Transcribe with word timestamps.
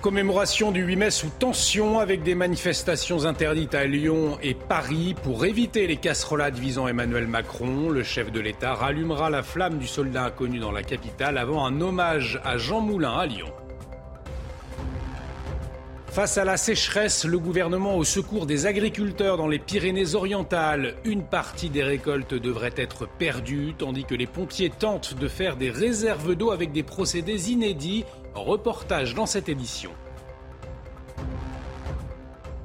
Commémoration 0.00 0.70
du 0.70 0.82
8 0.84 0.96
mai 0.96 1.10
sous 1.10 1.28
tension 1.28 1.98
avec 1.98 2.22
des 2.22 2.36
manifestations 2.36 3.24
interdites 3.24 3.74
à 3.74 3.84
Lyon 3.84 4.38
et 4.44 4.54
Paris 4.54 5.16
pour 5.24 5.44
éviter 5.44 5.88
les 5.88 5.96
casserolades 5.96 6.56
visant 6.56 6.86
Emmanuel 6.86 7.26
Macron. 7.26 7.90
Le 7.90 8.04
chef 8.04 8.30
de 8.30 8.38
l'État 8.38 8.74
rallumera 8.74 9.28
la 9.28 9.42
flamme 9.42 9.78
du 9.78 9.88
soldat 9.88 10.26
inconnu 10.26 10.60
dans 10.60 10.70
la 10.70 10.84
capitale 10.84 11.36
avant 11.36 11.66
un 11.66 11.80
hommage 11.80 12.40
à 12.44 12.58
Jean 12.58 12.80
Moulin 12.80 13.18
à 13.18 13.26
Lyon. 13.26 13.52
Face 16.06 16.38
à 16.38 16.44
la 16.44 16.56
sécheresse, 16.56 17.24
le 17.24 17.38
gouvernement 17.38 17.96
au 17.96 18.02
secours 18.02 18.46
des 18.46 18.66
agriculteurs 18.66 19.36
dans 19.36 19.46
les 19.46 19.58
Pyrénées-Orientales. 19.58 20.94
Une 21.04 21.22
partie 21.22 21.70
des 21.70 21.84
récoltes 21.84 22.34
devrait 22.34 22.74
être 22.76 23.06
perdue, 23.06 23.74
tandis 23.76 24.04
que 24.04 24.14
les 24.14 24.26
pompiers 24.26 24.70
tentent 24.70 25.14
de 25.14 25.28
faire 25.28 25.56
des 25.56 25.70
réserves 25.70 26.34
d'eau 26.34 26.50
avec 26.50 26.72
des 26.72 26.82
procédés 26.82 27.52
inédits. 27.52 28.04
Reportage 28.38 29.14
dans 29.14 29.26
cette 29.26 29.48
édition. 29.48 29.90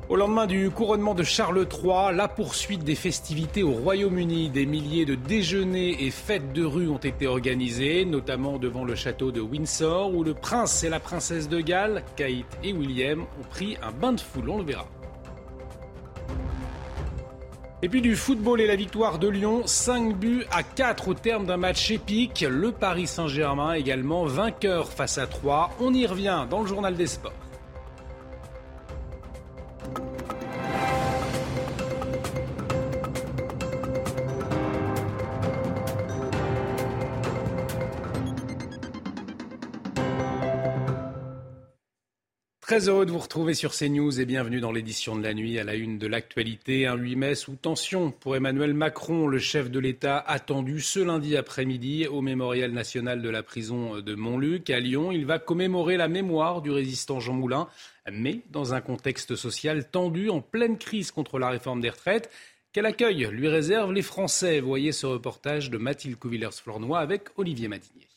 Au 0.09 0.15
lendemain 0.15 0.45
du 0.45 0.69
couronnement 0.69 1.15
de 1.15 1.23
Charles 1.23 1.65
III, 1.71 2.15
la 2.15 2.27
poursuite 2.27 2.83
des 2.83 2.93
festivités 2.93 3.63
au 3.63 3.71
Royaume-Uni, 3.71 4.49
des 4.49 4.65
milliers 4.65 5.05
de 5.05 5.15
déjeuners 5.15 6.05
et 6.05 6.11
fêtes 6.11 6.53
de 6.53 6.63
rue 6.63 6.89
ont 6.89 6.97
été 6.97 7.25
organisés, 7.25 8.05
notamment 8.05 8.59
devant 8.59 8.83
le 8.83 8.95
château 8.95 9.31
de 9.31 9.41
Windsor, 9.41 10.13
où 10.13 10.23
le 10.23 10.33
prince 10.33 10.83
et 10.83 10.89
la 10.89 10.99
princesse 10.99 11.49
de 11.49 11.61
Galles, 11.61 12.03
Kate 12.15 12.45
et 12.63 12.73
William, 12.73 13.21
ont 13.21 13.47
pris 13.49 13.77
un 13.81 13.91
bain 13.91 14.13
de 14.13 14.19
foule, 14.19 14.49
on 14.49 14.57
le 14.57 14.65
verra. 14.65 14.85
Et 17.83 17.89
puis 17.89 17.99
du 17.99 18.15
football 18.15 18.61
et 18.61 18.65
la 18.65 18.77
victoire 18.77 19.19
de 19.19 19.27
Lyon, 19.27 19.63
5 19.65 20.15
buts 20.15 20.45
à 20.51 20.63
4 20.63 21.09
au 21.09 21.13
terme 21.13 21.45
d'un 21.45 21.57
match 21.57 21.91
épique. 21.91 22.45
Le 22.49 22.71
Paris 22.71 23.07
Saint-Germain 23.07 23.73
également 23.73 24.23
vainqueur 24.23 24.89
face 24.89 25.17
à 25.17 25.27
3. 25.27 25.71
On 25.81 25.93
y 25.93 26.05
revient 26.05 26.45
dans 26.49 26.61
le 26.61 26.67
journal 26.67 26.95
des 26.95 27.07
sports. 27.07 27.42
Très 42.73 42.89
heureux 42.89 43.05
de 43.05 43.11
vous 43.11 43.19
retrouver 43.19 43.53
sur 43.53 43.71
CNews 43.71 44.19
et 44.19 44.25
bienvenue 44.25 44.59
dans 44.59 44.71
l'édition 44.71 45.15
de 45.15 45.21
la 45.21 45.35
nuit 45.35 45.59
à 45.59 45.63
la 45.63 45.75
une 45.75 45.99
de 45.99 46.07
l'actualité. 46.07 46.87
Un 46.87 46.95
8 46.95 47.15
mai 47.15 47.35
sous 47.35 47.55
tension 47.55 48.09
pour 48.09 48.35
Emmanuel 48.35 48.73
Macron, 48.73 49.27
le 49.27 49.37
chef 49.37 49.69
de 49.69 49.77
l'État 49.77 50.17
attendu 50.17 50.81
ce 50.81 50.99
lundi 50.99 51.37
après-midi 51.37 52.07
au 52.07 52.21
Mémorial 52.21 52.71
national 52.71 53.21
de 53.21 53.29
la 53.29 53.43
prison 53.43 54.01
de 54.01 54.15
Montluc 54.15 54.71
à 54.71 54.79
Lyon. 54.79 55.11
Il 55.11 55.27
va 55.27 55.37
commémorer 55.37 55.97
la 55.97 56.07
mémoire 56.07 56.63
du 56.63 56.71
résistant 56.71 57.19
Jean 57.19 57.33
Moulin, 57.33 57.67
mais 58.11 58.39
dans 58.49 58.73
un 58.73 58.81
contexte 58.81 59.35
social 59.35 59.87
tendu, 59.87 60.31
en 60.31 60.41
pleine 60.41 60.79
crise 60.79 61.11
contre 61.11 61.37
la 61.37 61.49
réforme 61.49 61.79
des 61.79 61.91
retraites. 61.91 62.31
Quel 62.71 62.87
accueil 62.87 63.27
lui 63.29 63.49
réservent 63.49 63.93
les 63.93 64.01
Français? 64.01 64.61
Voyez 64.61 64.93
ce 64.93 65.05
reportage 65.05 65.69
de 65.69 65.77
Mathilde 65.77 66.17
Couvillers-Flornois 66.17 67.01
avec 67.01 67.27
Olivier 67.37 67.67
Madinier. 67.67 68.07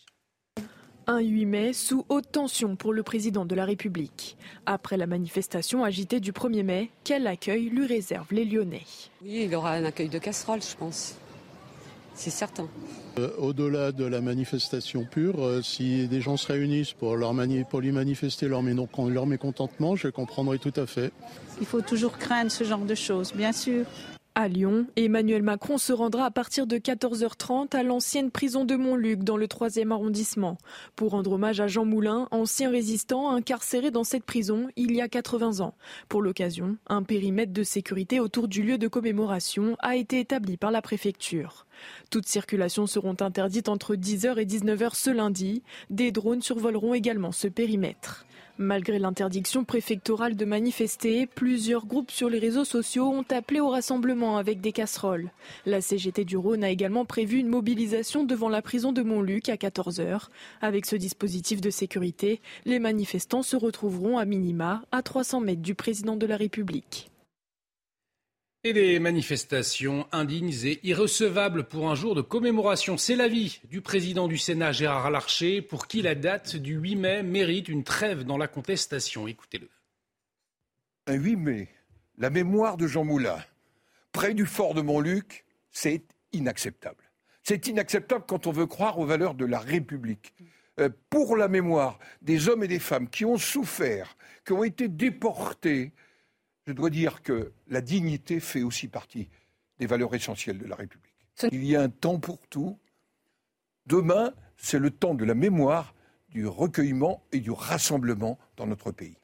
Un 1.09 1.21
8 1.21 1.47
mai 1.47 1.73
sous 1.73 2.05
haute 2.09 2.33
tension 2.33 2.75
pour 2.75 2.93
le 2.93 3.05
président 3.05 3.45
de 3.45 3.55
la 3.55 3.65
République. 3.65 4.37
Après 4.67 4.97
la 4.97 5.07
manifestation 5.07 5.85
agitée 5.85 6.19
du 6.19 6.33
1er 6.33 6.65
mai, 6.65 6.91
quel 7.05 7.29
accueil 7.29 7.69
lui 7.69 7.87
réservent 7.87 8.33
les 8.33 8.45
Lyonnais? 8.45 8.83
Oui, 9.23 9.45
il 9.45 9.55
aura 9.55 9.73
un 9.75 9.85
accueil 9.85 10.09
de 10.09 10.19
casserole, 10.19 10.61
je 10.63 10.75
pense. 10.77 11.15
C'est 12.15 12.31
certain. 12.31 12.67
Euh, 13.19 13.31
Au-delà 13.39 13.93
de 13.93 14.05
la 14.05 14.21
manifestation 14.21 15.05
pure, 15.09 15.45
euh, 15.45 15.63
si 15.63 16.09
des 16.09 16.21
gens 16.21 16.37
se 16.37 16.49
réunissent 16.51 16.95
pour, 16.95 17.15
leur 17.15 17.35
mani- 17.35 17.63
pour 17.63 17.81
lui 17.81 17.93
manifester 17.93 18.49
leur 18.49 18.63
mécontentement, 18.63 19.95
je 19.95 20.09
comprendrai 20.09 20.59
tout 20.59 20.73
à 20.77 20.87
fait. 20.87 21.13
Il 21.61 21.67
faut 21.67 21.83
toujours 21.83 22.19
craindre 22.19 22.51
ce 22.51 22.65
genre 22.65 22.85
de 22.85 22.95
choses, 22.97 23.33
bien 23.33 23.53
sûr. 23.53 23.85
À 24.39 24.49
Lyon, 24.49 24.87
Emmanuel 24.97 25.43
Macron 25.43 25.79
se 25.79 25.95
rendra 25.95 26.27
à 26.27 26.31
partir 26.31 26.67
de 26.67 26.77
14h30 26.77 27.75
à 27.75 27.83
l'ancienne 27.83 28.31
prison 28.31 28.67
de 28.67 28.77
Montluc 28.77 29.25
dans 29.25 29.39
le 29.39 29.47
3e 29.47 29.91
arrondissement 29.91 30.59
pour 30.95 31.13
rendre 31.13 31.33
hommage 31.33 31.59
à 31.61 31.69
Jean 31.69 31.87
Moulin, 31.87 32.29
ancien 32.31 32.69
résistant 32.69 33.31
incarcéré 33.31 33.91
dans 33.91 34.05
cette 34.05 34.25
prison 34.25 34.69
il 34.77 34.95
y 34.95 35.01
a 35.01 35.09
80 35.09 35.61
ans. 35.61 35.73
Pour 36.11 36.21
l'occasion, 36.21 36.77
un 36.87 37.03
périmètre 37.03 37.55
de 37.55 37.63
sécurité 37.63 38.21
autour 38.21 38.47
du 38.47 38.63
lieu 38.63 38.77
de 38.77 38.89
commémoration 38.89 39.75
a 39.79 39.97
été 39.97 40.21
établi 40.21 40.59
par 40.59 40.71
la 40.71 40.83
préfecture. 40.83 41.65
Toutes 42.11 42.29
circulations 42.29 42.87
seront 42.87 43.17
interdites 43.21 43.71
entre 43.71 43.95
10h 43.95 44.37
et 44.37 44.45
19h 44.45 44.97
ce 44.97 45.09
lundi. 45.09 45.63
Des 45.89 46.13
drones 46.13 46.43
survoleront 46.43 46.93
également 46.93 47.33
ce 47.33 47.49
périmètre. 47.49 48.27
Malgré 48.59 48.99
l'interdiction 48.99 49.65
préfectorale 49.65 50.35
de 50.35 50.47
manifester, 50.47 51.27
plusieurs 51.27 51.85
groupes 51.85 52.11
sur 52.11 52.31
les 52.31 52.39
réseaux 52.39 52.65
sociaux 52.65 53.05
ont 53.05 53.25
appelé 53.31 53.61
au 53.61 53.69
rassemblement 53.69 54.39
avec 54.39 54.63
des 54.63 54.73
casseroles. 54.73 55.31
La 55.67 55.83
CGT 55.83 56.25
du 56.25 56.39
Rhône 56.39 56.65
a 56.65 56.71
également 56.71 57.05
prévu 57.05 57.37
une 57.39 57.49
mobilisation 57.49 58.25
devant 58.25 58.49
la 58.49 58.63
prison 58.63 58.93
de 58.93 59.03
Montluc 59.03 59.51
à 59.51 59.57
14h. 59.57 60.29
Avec 60.63 60.87
ce 60.87 60.97
dispositif 60.97 61.61
de 61.61 61.69
sécurité, 61.69 62.41
les 62.65 62.79
manifestants 62.79 63.43
se 63.43 63.57
retrouveront 63.57 64.17
à 64.17 64.25
minima 64.25 64.83
à 64.91 65.03
300 65.03 65.41
mètres 65.41 65.61
du 65.61 65.75
président 65.75 66.17
de 66.17 66.25
la 66.25 66.39
République. 66.39 67.11
Et 68.67 68.73
des 68.73 68.99
manifestations 68.99 70.09
indignes 70.11 70.53
et 70.65 70.81
irrecevables 70.83 71.69
pour 71.69 71.89
un 71.89 71.95
jour 71.95 72.17
de 72.17 72.21
commémoration. 72.21 72.97
C'est 72.97 73.15
l'avis 73.15 73.61
du 73.71 73.81
président 73.81 74.27
du 74.27 74.39
Sénat, 74.39 74.73
Gérard 74.73 75.09
Larcher, 75.13 75.63
pour 75.63 75.87
qui 75.87 76.03
la 76.03 76.17
date 76.17 76.57
du 76.57 76.75
8 76.75 76.97
mai 76.97 77.23
mérite 77.23 77.69
une 77.69 77.85
trêve 77.85 78.25
dans 78.25 78.37
la 78.37 78.49
contestation. 78.49 79.29
Écoutez-le. 79.29 79.69
Un 81.07 81.15
8 81.15 81.37
mai, 81.37 81.69
la 82.19 82.29
mémoire 82.29 82.77
de 82.77 82.89
Jean 82.89 83.05
Moulin, 83.05 83.39
près 84.11 84.35
du 84.35 84.47
fort 84.47 84.75
de 84.75 84.81
Montluc, 84.81 85.45
c'est 85.71 86.03
inacceptable. 86.33 87.05
C'est 87.45 87.69
inacceptable 87.69 88.25
quand 88.27 88.49
on 88.49 88.51
veut 88.51 88.67
croire 88.67 88.99
aux 88.99 89.07
valeurs 89.07 89.35
de 89.35 89.45
la 89.45 89.61
République. 89.61 90.35
Euh, 90.81 90.89
pour 91.09 91.37
la 91.37 91.47
mémoire 91.47 92.01
des 92.21 92.49
hommes 92.49 92.65
et 92.65 92.69
des 92.69 92.81
femmes 92.81 93.09
qui 93.09 93.25
ont 93.25 93.39
souffert, 93.39 94.17
qui 94.45 94.55
ont 94.55 94.65
été 94.65 94.89
déportés, 94.89 95.93
je 96.67 96.73
dois 96.73 96.91
dire 96.91 97.23
que 97.23 97.53
la 97.69 97.81
dignité 97.81 98.41
fait 98.41 98.63
aussi 98.63 98.89
partie 98.89 99.29
des 99.79 99.87
valeurs 99.87 100.15
essentielles 100.15 100.59
de 100.59 100.67
la 100.67 100.77
République. 100.77 101.15
Il 101.53 101.65
y 101.65 101.77
a 101.77 101.83
un 101.83 101.89
temps 101.89 102.19
pour 102.19 102.47
tout. 102.49 102.79
Demain, 103.87 104.33
c'est 104.57 104.79
le 104.79 104.91
temps 104.91 105.15
de 105.15 105.25
la 105.25 105.35
mémoire, 105.35 105.95
du 106.29 106.47
recueillement 106.47 107.23
et 107.33 107.41
du 107.41 107.51
rassemblement 107.51 108.39
dans 108.57 108.67
notre 108.67 108.91
pays. 108.91 109.17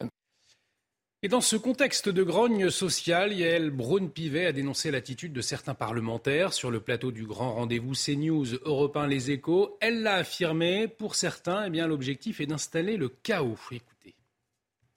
Et 1.24 1.28
dans 1.28 1.40
ce 1.40 1.56
contexte 1.56 2.08
de 2.08 2.22
grogne 2.22 2.68
sociale, 2.68 3.32
Yael 3.32 3.70
Braun-Pivet 3.70 4.46
a 4.46 4.52
dénoncé 4.52 4.90
l'attitude 4.90 5.32
de 5.32 5.40
certains 5.40 5.74
parlementaires 5.74 6.52
sur 6.52 6.70
le 6.70 6.80
plateau 6.80 7.12
du 7.12 7.26
grand 7.26 7.54
rendez-vous 7.54 7.94
CNews 7.94 8.54
Europe 8.64 8.96
1 8.96 9.06
Les 9.06 9.30
Échos. 9.30 9.76
Elle 9.80 10.02
l'a 10.02 10.16
affirmé, 10.16 10.88
pour 10.88 11.14
certains, 11.14 11.66
eh 11.66 11.70
bien, 11.70 11.86
l'objectif 11.86 12.40
est 12.40 12.46
d'installer 12.46 12.96
le 12.96 13.08
chaos. 13.08 13.58
Écoutez. 13.70 14.16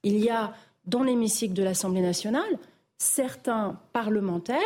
Il 0.02 0.18
y 0.18 0.30
a 0.30 0.56
dans 0.88 1.04
l'hémicycle 1.04 1.54
de 1.54 1.64
l'Assemblée 1.64 2.02
nationale 2.02 2.58
certains 2.98 3.80
parlementaires 3.94 4.60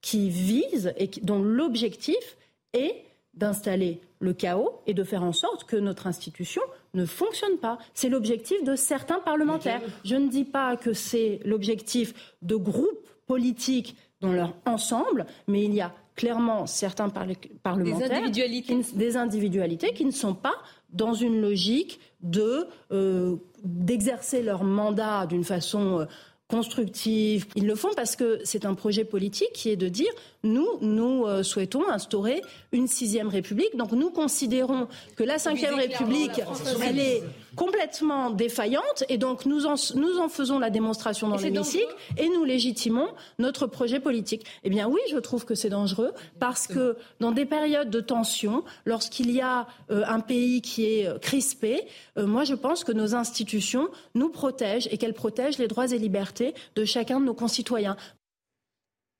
qui 0.00 0.30
visent 0.30 0.92
et 0.98 1.10
dont 1.22 1.42
l'objectif 1.42 2.36
est 2.72 3.02
d'installer 3.34 4.00
le 4.20 4.32
chaos 4.32 4.80
et 4.86 4.94
de 4.94 5.04
faire 5.04 5.22
en 5.22 5.32
sorte 5.32 5.64
que 5.64 5.76
notre 5.76 6.06
institution 6.06 6.62
ne 6.94 7.04
fonctionne 7.04 7.58
pas. 7.58 7.78
C'est 7.92 8.08
l'objectif 8.08 8.62
de 8.64 8.76
certains 8.76 9.18
parlementaires. 9.20 9.82
Je 10.04 10.16
ne 10.16 10.28
dis 10.28 10.44
pas 10.44 10.76
que 10.76 10.94
c'est 10.94 11.40
l'objectif 11.44 12.14
de 12.40 12.56
groupes 12.56 13.06
politiques 13.26 13.94
dans 14.22 14.32
leur 14.32 14.54
ensemble, 14.64 15.26
mais 15.48 15.64
il 15.64 15.74
y 15.74 15.82
a 15.82 15.92
clairement 16.14 16.66
certains 16.66 17.10
parle- 17.10 17.34
parlementaires, 17.62 18.10
individualités. 18.10 18.66
qui 18.82 18.94
ne- 18.94 18.98
des 18.98 19.16
individualités 19.18 19.92
qui 19.92 20.06
ne 20.06 20.10
sont 20.12 20.32
pas 20.34 20.54
dans 20.88 21.12
une 21.12 21.42
logique 21.42 22.00
de 22.22 22.66
euh, 22.90 23.36
d'exercer 23.66 24.42
leur 24.42 24.64
mandat 24.64 25.26
d'une 25.26 25.44
façon 25.44 26.00
euh, 26.00 26.04
constructive. 26.48 27.46
Ils 27.56 27.66
le 27.66 27.74
font 27.74 27.90
parce 27.96 28.14
que 28.14 28.38
c'est 28.44 28.64
un 28.64 28.74
projet 28.74 29.04
politique 29.04 29.52
qui 29.52 29.70
est 29.70 29.76
de 29.76 29.88
dire 29.88 30.12
nous, 30.44 30.66
nous 30.80 31.26
euh, 31.26 31.42
souhaitons 31.42 31.88
instaurer 31.88 32.40
une 32.72 32.86
sixième 32.86 33.28
république. 33.28 33.76
Donc 33.76 33.92
nous 33.92 34.10
considérons 34.10 34.86
que 35.16 35.24
la 35.24 35.38
cinquième 35.38 35.74
république, 35.74 36.40
elle 36.82 36.98
est 36.98 37.22
complètement 37.56 38.30
défaillante 38.30 39.04
et 39.08 39.18
donc 39.18 39.46
nous 39.46 39.66
en, 39.66 39.74
nous 39.94 40.18
en 40.18 40.28
faisons 40.28 40.58
la 40.58 40.70
démonstration 40.70 41.28
dans 41.28 41.36
l'hémicycle 41.36 41.94
et 42.16 42.28
nous 42.28 42.44
légitimons 42.44 43.08
notre 43.38 43.66
projet 43.66 43.98
politique. 43.98 44.46
Eh 44.62 44.70
bien 44.70 44.88
oui, 44.88 45.00
je 45.10 45.18
trouve 45.18 45.44
que 45.44 45.54
c'est 45.54 45.70
dangereux 45.70 46.12
parce 46.38 46.66
que 46.66 46.96
dans 47.20 47.32
des 47.32 47.46
périodes 47.46 47.90
de 47.90 48.00
tension, 48.00 48.62
lorsqu'il 48.84 49.30
y 49.30 49.40
a 49.40 49.66
euh, 49.90 50.04
un 50.06 50.20
pays 50.20 50.60
qui 50.60 50.84
est 50.84 51.06
euh, 51.06 51.18
crispé, 51.18 51.82
moi 52.16 52.44
je 52.44 52.54
pense 52.54 52.84
que 52.84 52.92
nos 52.92 53.14
institutions 53.14 53.88
nous 54.14 54.28
protègent 54.28 54.88
et 54.90 54.98
qu'elles 54.98 55.14
protègent 55.14 55.58
les 55.58 55.68
droits 55.68 55.90
et 55.92 55.98
libertés 55.98 56.54
de 56.74 56.84
chacun 56.84 57.20
de 57.20 57.24
nos 57.24 57.34
concitoyens. 57.34 57.96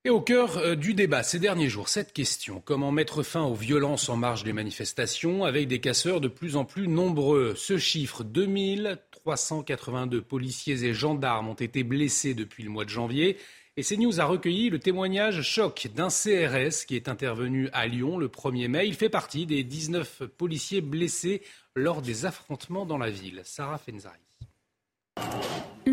Et 0.06 0.10
au 0.10 0.20
cœur 0.20 0.58
euh, 0.58 0.76
du 0.76 0.94
débat 0.94 1.24
ces 1.24 1.40
derniers 1.40 1.68
jours, 1.68 1.88
cette 1.88 2.12
question, 2.12 2.62
comment 2.64 2.92
mettre 2.92 3.24
fin 3.24 3.42
aux 3.42 3.56
violences 3.56 4.08
en 4.08 4.16
marge 4.16 4.44
des 4.44 4.52
manifestations 4.52 5.42
avec 5.42 5.66
des 5.66 5.80
casseurs 5.80 6.20
de 6.20 6.28
plus 6.28 6.54
en 6.54 6.64
plus 6.64 6.86
nombreux? 6.86 7.54
Ce 7.56 7.76
chiffre, 7.76 8.22
2382 8.22 10.22
policiers 10.22 10.84
et 10.84 10.94
gendarmes 10.94 11.48
ont 11.48 11.54
été 11.54 11.82
blessés 11.82 12.34
depuis 12.34 12.62
le 12.62 12.70
mois 12.70 12.84
de 12.84 12.90
janvier. 12.90 13.36
Et 13.76 13.82
CNews 13.82 14.20
a 14.20 14.26
recueilli 14.26 14.70
le 14.70 14.78
témoignage 14.78 15.42
choc 15.42 15.88
d'un 15.92 16.06
CRS 16.06 16.86
qui 16.86 16.94
est 16.94 17.08
intervenu 17.08 17.68
à 17.72 17.88
Lyon 17.88 18.16
le 18.16 18.28
1er 18.28 18.68
mai. 18.68 18.86
Il 18.86 18.94
fait 18.94 19.08
partie 19.08 19.44
des 19.44 19.64
19 19.64 20.22
policiers 20.38 20.82
blessés 20.82 21.42
lors 21.74 22.00
des 22.00 22.26
affrontements 22.26 22.86
dans 22.86 22.98
la 22.98 23.10
ville. 23.10 23.40
Sarah 23.42 23.78
Fenzari. 23.78 24.20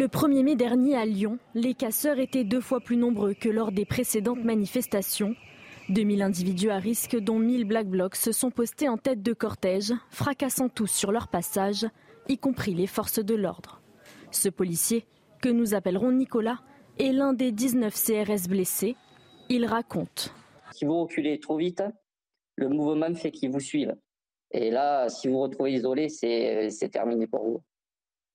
Le 0.04 0.10
1er 0.10 0.44
mai 0.44 0.58
dernier 0.58 0.98
à 0.98 1.06
Lyon, 1.06 1.40
les 1.56 1.74
casseurs 1.74 2.20
étaient 2.20 2.44
deux 2.44 2.60
fois 2.60 2.82
plus 2.82 2.98
nombreux 2.98 3.34
que 3.34 3.48
lors 3.48 3.72
des 3.72 3.86
précédentes 3.86 4.44
manifestations. 4.44 5.34
2000 5.88 6.22
individus 6.22 6.72
à 6.72 6.78
risque, 6.78 7.18
dont 7.18 7.40
1000 7.40 7.64
Black 7.64 7.88
Blocs, 7.88 8.18
se 8.18 8.34
sont 8.34 8.52
postés 8.52 8.90
en 8.90 8.98
tête 8.98 9.24
de 9.24 9.32
cortège, 9.32 9.94
fracassant 10.10 10.68
tous 10.68 10.88
sur 10.88 11.14
leur 11.14 11.30
passage, 11.30 11.86
y 12.28 12.38
compris 12.38 12.74
les 12.74 12.86
forces 12.86 13.24
de 13.24 13.34
l'ordre. 13.34 13.82
Ce 14.30 14.50
policier, 14.50 15.06
que 15.42 15.48
nous 15.48 15.74
appellerons 15.74 16.12
Nicolas, 16.12 16.60
est 17.00 17.14
l'un 17.14 17.32
des 17.32 17.54
19 17.54 17.94
CRS 17.94 18.50
blessés. 18.50 18.98
Il 19.48 19.66
raconte. 19.66 20.34
Si 20.74 20.84
vous 20.84 21.00
reculez 21.00 21.40
trop 21.40 21.56
vite, 21.56 21.82
le 22.58 22.68
mouvement 22.68 23.16
fait 23.16 23.32
qu'ils 23.32 23.52
vous 23.52 23.62
suivent. 23.62 23.96
Et 24.52 24.70
là, 24.70 25.08
si 25.08 25.30
vous 25.30 25.36
vous 25.36 25.44
retrouvez 25.44 25.72
isolé, 25.72 26.10
c'est 26.10 26.90
terminé 26.92 27.26
pour 27.26 27.46
vous. 27.46 27.64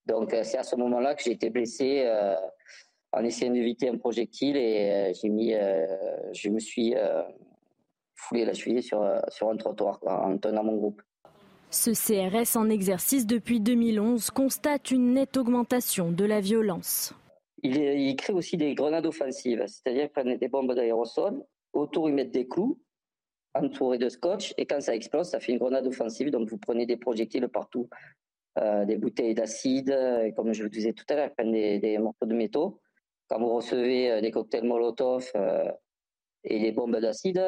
Donc 0.08 0.32
euh, 0.32 0.42
c'est 0.42 0.58
à 0.58 0.62
ce 0.62 0.74
moment-là 0.76 1.14
que 1.14 1.22
j'ai 1.22 1.32
été 1.32 1.50
blessé 1.50 2.02
euh, 2.06 2.34
en 3.12 3.22
essayant 3.24 3.52
d'éviter 3.52 3.88
un 3.88 3.98
projectile 3.98 4.56
et 4.56 4.90
euh, 4.90 5.12
j'ai 5.20 5.28
mis, 5.28 5.52
je 6.32 6.48
me 6.48 6.58
suis 6.58 6.94
foulé 8.16 8.44
la 8.44 8.54
cheville 8.54 8.82
sur, 8.82 9.06
sur 9.28 9.48
un 9.48 9.56
trottoir 9.56 10.00
en 10.06 10.36
tenant 10.38 10.64
mon 10.64 10.76
groupe. 10.76 11.02
Ce 11.70 11.90
CRS 11.90 12.56
en 12.56 12.70
exercice 12.70 13.26
depuis 13.26 13.60
2011 13.60 14.30
constate 14.30 14.90
une 14.90 15.12
nette 15.12 15.36
augmentation 15.36 16.10
de 16.10 16.24
la 16.24 16.40
violence. 16.40 17.14
Il, 17.62 18.16
crée 18.16 18.32
aussi 18.32 18.56
des 18.56 18.74
grenades 18.74 19.06
offensives, 19.06 19.64
c'est-à-dire 19.66 20.10
prennent 20.10 20.36
des 20.36 20.48
bombes 20.48 20.74
d'aérosol, 20.74 21.44
autour 21.72 22.08
ils 22.08 22.14
mettent 22.14 22.30
des 22.30 22.46
clous, 22.46 22.80
entourés 23.54 23.98
de 23.98 24.08
scotch, 24.08 24.54
et 24.56 24.64
quand 24.64 24.80
ça 24.80 24.94
explose, 24.94 25.28
ça 25.28 25.40
fait 25.40 25.52
une 25.52 25.58
grenade 25.58 25.86
offensive, 25.86 26.30
donc 26.30 26.48
vous 26.48 26.58
prenez 26.58 26.86
des 26.86 26.96
projectiles 26.96 27.48
partout. 27.48 27.88
Euh, 28.60 28.84
des 28.84 28.96
bouteilles 28.96 29.34
d'acide, 29.34 29.96
comme 30.34 30.52
je 30.52 30.62
vous 30.62 30.68
disais 30.68 30.92
tout 30.92 31.04
à 31.10 31.14
l'heure, 31.14 31.32
prennent 31.32 31.52
des, 31.52 31.98
morceaux 31.98 32.26
de 32.26 32.34
métaux. 32.34 32.80
Quand 33.28 33.38
vous 33.38 33.54
recevez 33.54 34.10
euh, 34.10 34.20
des 34.20 34.30
cocktails 34.30 34.64
Molotov 34.64 35.30
euh, 35.36 35.70
et 36.44 36.58
des 36.58 36.72
bombes 36.72 36.96
d'acide, 36.96 37.42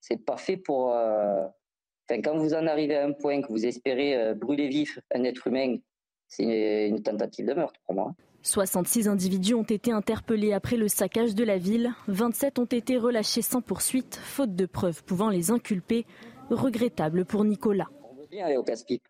c'est 0.00 0.24
pas 0.24 0.36
fait 0.36 0.56
pour. 0.56 0.88
Enfin, 0.88 2.22
quand 2.22 2.36
vous 2.36 2.54
en 2.54 2.66
arrivez 2.66 2.96
à 2.96 3.04
un 3.04 3.12
point 3.12 3.42
que 3.42 3.48
vous 3.48 3.66
espérez 3.66 4.34
brûler 4.34 4.68
vif 4.68 5.00
un 5.12 5.24
être 5.24 5.46
humain, 5.48 5.76
c'est 6.28 6.88
une, 6.88 7.02
tentative 7.02 7.46
de 7.46 7.54
meurtre 7.54 7.80
pour 7.84 7.94
moi. 7.94 8.14
66 8.42 9.08
individus 9.08 9.54
ont 9.54 9.64
été 9.64 9.90
interpellés 9.90 10.52
après 10.52 10.76
le 10.76 10.86
saccage 10.86 11.34
de 11.34 11.42
la 11.42 11.58
ville. 11.58 11.92
27 12.06 12.60
ont 12.60 12.64
été 12.64 12.96
relâchés 12.96 13.42
sans 13.42 13.60
poursuite, 13.60 14.14
faute 14.14 14.54
de 14.54 14.66
preuves 14.66 15.02
pouvant 15.02 15.30
les 15.30 15.50
inculper. 15.50 16.06
Regrettable 16.50 17.24
pour 17.24 17.44
Nicolas. 17.44 17.88
On 18.08 18.14
veut 18.14 18.28
bien 18.30 18.46
aller 18.46 18.56
au 18.56 18.62
casse-pipe. 18.62 19.02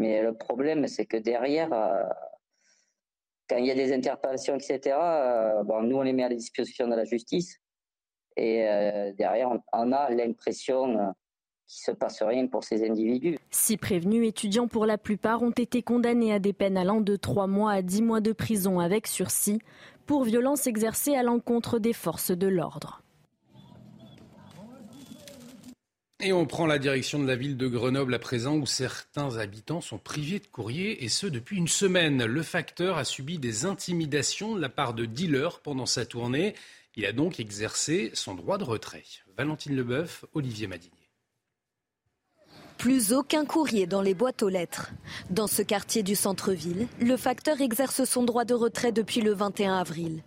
Mais 0.00 0.22
le 0.22 0.32
problème, 0.32 0.88
c'est 0.88 1.04
que 1.04 1.18
derrière, 1.18 1.70
euh, 1.74 2.02
quand 3.50 3.58
il 3.58 3.66
y 3.66 3.70
a 3.70 3.74
des 3.74 3.92
interpellations, 3.92 4.56
etc., 4.56 4.96
euh, 4.98 5.62
bon, 5.62 5.82
nous, 5.82 5.96
on 5.96 6.02
les 6.02 6.14
met 6.14 6.24
à 6.24 6.30
la 6.30 6.34
disposition 6.34 6.88
de 6.88 6.94
la 6.94 7.04
justice. 7.04 7.58
Et 8.34 8.66
euh, 8.66 9.12
derrière, 9.12 9.50
on, 9.74 9.92
a 9.92 10.08
l'impression 10.08 10.86
qu'il 10.86 10.96
ne 10.96 11.12
se 11.66 11.90
passe 11.90 12.22
rien 12.22 12.46
pour 12.46 12.64
ces 12.64 12.88
individus. 12.88 13.36
Six 13.50 13.76
prévenus 13.76 14.26
étudiants, 14.26 14.68
pour 14.68 14.86
la 14.86 14.96
plupart, 14.96 15.42
ont 15.42 15.50
été 15.50 15.82
condamnés 15.82 16.32
à 16.32 16.38
des 16.38 16.54
peines 16.54 16.78
allant 16.78 17.02
de 17.02 17.16
3 17.16 17.46
mois 17.46 17.72
à 17.72 17.82
10 17.82 18.00
mois 18.00 18.20
de 18.22 18.32
prison 18.32 18.80
avec 18.80 19.06
sursis 19.06 19.60
pour 20.06 20.24
violences 20.24 20.66
exercées 20.66 21.14
à 21.14 21.22
l'encontre 21.22 21.78
des 21.78 21.92
forces 21.92 22.30
de 22.30 22.48
l'ordre. 22.48 23.02
Et 26.22 26.34
on 26.34 26.44
prend 26.44 26.66
la 26.66 26.78
direction 26.78 27.18
de 27.18 27.26
la 27.26 27.34
ville 27.34 27.56
de 27.56 27.66
Grenoble 27.66 28.12
à 28.12 28.18
présent 28.18 28.54
où 28.56 28.66
certains 28.66 29.38
habitants 29.38 29.80
sont 29.80 29.96
privés 29.96 30.38
de 30.38 30.46
courrier 30.46 31.02
et 31.02 31.08
ce 31.08 31.26
depuis 31.26 31.56
une 31.56 31.68
semaine. 31.68 32.26
Le 32.26 32.42
facteur 32.42 32.98
a 32.98 33.04
subi 33.04 33.38
des 33.38 33.64
intimidations 33.64 34.54
de 34.54 34.60
la 34.60 34.68
part 34.68 34.92
de 34.92 35.06
dealers 35.06 35.60
pendant 35.60 35.86
sa 35.86 36.04
tournée. 36.04 36.54
Il 36.94 37.06
a 37.06 37.12
donc 37.12 37.40
exercé 37.40 38.10
son 38.12 38.34
droit 38.34 38.58
de 38.58 38.64
retrait. 38.64 39.04
Valentine 39.38 39.74
Leboeuf, 39.74 40.26
Olivier 40.34 40.66
Madinier. 40.66 40.92
Plus 42.76 43.14
aucun 43.14 43.46
courrier 43.46 43.86
dans 43.86 44.02
les 44.02 44.14
boîtes 44.14 44.42
aux 44.42 44.48
lettres. 44.50 44.90
Dans 45.30 45.46
ce 45.46 45.62
quartier 45.62 46.02
du 46.02 46.16
centre-ville, 46.16 46.86
le 47.00 47.16
facteur 47.16 47.62
exerce 47.62 48.04
son 48.04 48.24
droit 48.24 48.44
de 48.44 48.54
retrait 48.54 48.92
depuis 48.92 49.22
le 49.22 49.32
21 49.32 49.78
avril. 49.78 50.22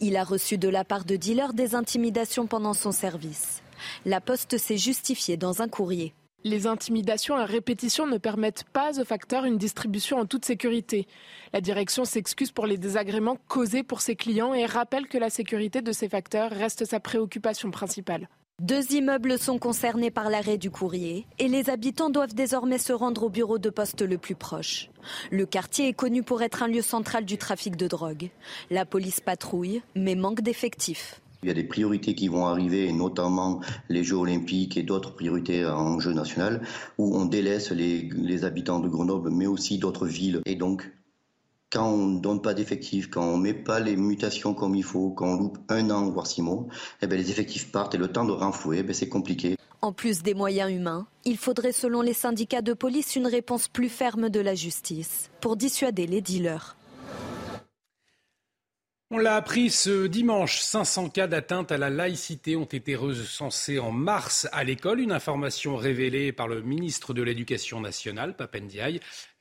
Il 0.00 0.16
a 0.16 0.24
reçu 0.24 0.58
de 0.58 0.68
la 0.68 0.84
part 0.84 1.04
de 1.04 1.14
dealers 1.14 1.52
des 1.52 1.76
intimidations 1.76 2.48
pendant 2.48 2.74
son 2.74 2.90
service. 2.90 3.62
La 4.04 4.20
Poste 4.20 4.58
s'est 4.58 4.76
justifiée 4.76 5.36
dans 5.36 5.62
un 5.62 5.68
courrier. 5.68 6.14
Les 6.44 6.68
intimidations 6.68 7.34
à 7.34 7.44
répétition 7.44 8.06
ne 8.06 8.18
permettent 8.18 8.64
pas 8.72 9.00
aux 9.00 9.04
facteurs 9.04 9.46
une 9.46 9.58
distribution 9.58 10.18
en 10.18 10.26
toute 10.26 10.44
sécurité. 10.44 11.08
La 11.52 11.60
direction 11.60 12.04
s'excuse 12.04 12.52
pour 12.52 12.66
les 12.66 12.78
désagréments 12.78 13.38
causés 13.48 13.82
pour 13.82 14.00
ses 14.00 14.14
clients 14.14 14.54
et 14.54 14.64
rappelle 14.64 15.08
que 15.08 15.18
la 15.18 15.28
sécurité 15.28 15.82
de 15.82 15.90
ces 15.90 16.08
facteurs 16.08 16.52
reste 16.52 16.84
sa 16.84 17.00
préoccupation 17.00 17.72
principale. 17.72 18.28
Deux 18.62 18.94
immeubles 18.94 19.38
sont 19.38 19.58
concernés 19.58 20.10
par 20.10 20.30
l'arrêt 20.30 20.56
du 20.56 20.70
courrier 20.70 21.26
et 21.38 21.46
les 21.48 21.68
habitants 21.68 22.08
doivent 22.08 22.34
désormais 22.34 22.78
se 22.78 22.94
rendre 22.94 23.24
au 23.24 23.28
bureau 23.28 23.58
de 23.58 23.68
poste 23.68 24.00
le 24.00 24.16
plus 24.16 24.34
proche. 24.34 24.88
Le 25.30 25.44
quartier 25.44 25.88
est 25.88 25.92
connu 25.92 26.22
pour 26.22 26.42
être 26.42 26.62
un 26.62 26.68
lieu 26.68 26.80
central 26.80 27.26
du 27.26 27.36
trafic 27.36 27.76
de 27.76 27.86
drogue. 27.86 28.30
La 28.70 28.86
police 28.86 29.20
patrouille, 29.20 29.82
mais 29.94 30.14
manque 30.14 30.40
d'effectifs. 30.40 31.20
Il 31.42 31.48
y 31.48 31.50
a 31.50 31.54
des 31.54 31.64
priorités 31.64 32.14
qui 32.14 32.28
vont 32.28 32.46
arriver, 32.46 32.92
notamment 32.92 33.60
les 33.88 34.04
Jeux 34.04 34.16
olympiques 34.16 34.76
et 34.76 34.82
d'autres 34.82 35.14
priorités 35.14 35.64
en 35.66 36.00
jeu 36.00 36.12
national, 36.12 36.62
où 36.98 37.16
on 37.16 37.24
délaisse 37.26 37.70
les, 37.70 38.44
habitants 38.44 38.80
de 38.80 38.88
Grenoble, 38.88 39.30
mais 39.30 39.46
aussi 39.46 39.78
d'autres 39.78 40.06
villes. 40.06 40.40
Et 40.46 40.54
donc, 40.54 40.90
quand 41.70 41.88
on 41.88 42.06
ne 42.06 42.20
donne 42.20 42.40
pas 42.40 42.54
d'effectifs, 42.54 43.10
quand 43.10 43.24
on 43.24 43.38
ne 43.38 43.42
met 43.42 43.54
pas 43.54 43.80
les 43.80 43.96
mutations 43.96 44.54
comme 44.54 44.74
il 44.74 44.84
faut, 44.84 45.10
quand 45.10 45.26
on 45.26 45.36
loupe 45.36 45.58
un 45.68 45.90
an, 45.90 46.10
voire 46.10 46.26
six 46.26 46.42
mois, 46.42 46.66
eh 47.02 47.06
bien, 47.06 47.18
les 47.18 47.30
effectifs 47.30 47.70
partent 47.70 47.94
et 47.94 47.98
le 47.98 48.08
temps 48.08 48.24
de 48.24 48.32
renflouer, 48.32 48.84
eh 48.86 48.92
c'est 48.92 49.08
compliqué. 49.08 49.56
En 49.82 49.92
plus 49.92 50.22
des 50.22 50.34
moyens 50.34 50.72
humains, 50.72 51.06
il 51.24 51.36
faudrait 51.36 51.72
selon 51.72 52.00
les 52.00 52.14
syndicats 52.14 52.62
de 52.62 52.72
police 52.72 53.14
une 53.14 53.26
réponse 53.26 53.68
plus 53.68 53.88
ferme 53.88 54.30
de 54.30 54.40
la 54.40 54.54
justice 54.54 55.30
pour 55.40 55.56
dissuader 55.56 56.06
les 56.06 56.20
dealers. 56.20 56.76
On 59.12 59.18
l'a 59.18 59.36
appris 59.36 59.70
ce 59.70 60.08
dimanche, 60.08 60.58
500 60.58 61.10
cas 61.10 61.28
d'atteinte 61.28 61.70
à 61.70 61.78
la 61.78 61.90
laïcité 61.90 62.56
ont 62.56 62.64
été 62.64 62.96
recensés 62.96 63.78
en 63.78 63.92
mars 63.92 64.48
à 64.50 64.64
l'école. 64.64 64.98
Une 64.98 65.12
information 65.12 65.76
révélée 65.76 66.32
par 66.32 66.48
le 66.48 66.60
ministre 66.60 67.14
de 67.14 67.22
l'Éducation 67.22 67.80
nationale, 67.80 68.34
Papendiaï. 68.34 68.98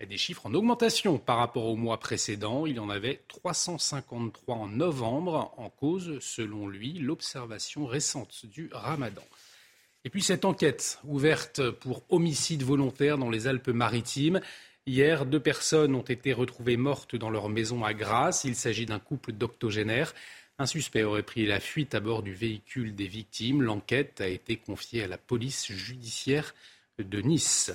Des 0.07 0.17
chiffres 0.17 0.45
en 0.45 0.53
augmentation 0.53 1.17
par 1.17 1.37
rapport 1.37 1.65
au 1.65 1.75
mois 1.75 1.99
précédent. 1.99 2.67
Il 2.67 2.75
y 2.75 2.79
en 2.79 2.91
avait 2.91 3.23
353 3.27 4.55
en 4.55 4.67
novembre, 4.67 5.51
en 5.57 5.71
cause, 5.71 6.19
selon 6.19 6.67
lui, 6.67 6.99
l'observation 6.99 7.87
récente 7.87 8.45
du 8.45 8.69
ramadan. 8.71 9.23
Et 10.03 10.11
puis 10.11 10.21
cette 10.21 10.45
enquête 10.45 10.99
ouverte 11.05 11.71
pour 11.71 12.03
homicide 12.09 12.61
volontaire 12.61 13.17
dans 13.17 13.31
les 13.31 13.47
Alpes-Maritimes. 13.47 14.41
Hier, 14.87 15.25
deux 15.25 15.39
personnes 15.39 15.95
ont 15.95 16.03
été 16.03 16.31
retrouvées 16.31 16.77
mortes 16.77 17.15
dans 17.15 17.31
leur 17.31 17.49
maison 17.49 17.83
à 17.83 17.95
Grasse. 17.95 18.43
Il 18.43 18.55
s'agit 18.55 18.85
d'un 18.85 18.99
couple 18.99 19.31
d'octogénaires. 19.31 20.13
Un 20.59 20.67
suspect 20.67 21.01
aurait 21.01 21.23
pris 21.23 21.47
la 21.47 21.59
fuite 21.59 21.95
à 21.95 21.99
bord 21.99 22.21
du 22.21 22.35
véhicule 22.35 22.93
des 22.93 23.07
victimes. 23.07 23.63
L'enquête 23.63 24.21
a 24.21 24.27
été 24.27 24.57
confiée 24.57 25.03
à 25.03 25.07
la 25.07 25.17
police 25.17 25.71
judiciaire 25.71 26.53
de 26.99 27.19
Nice. 27.19 27.73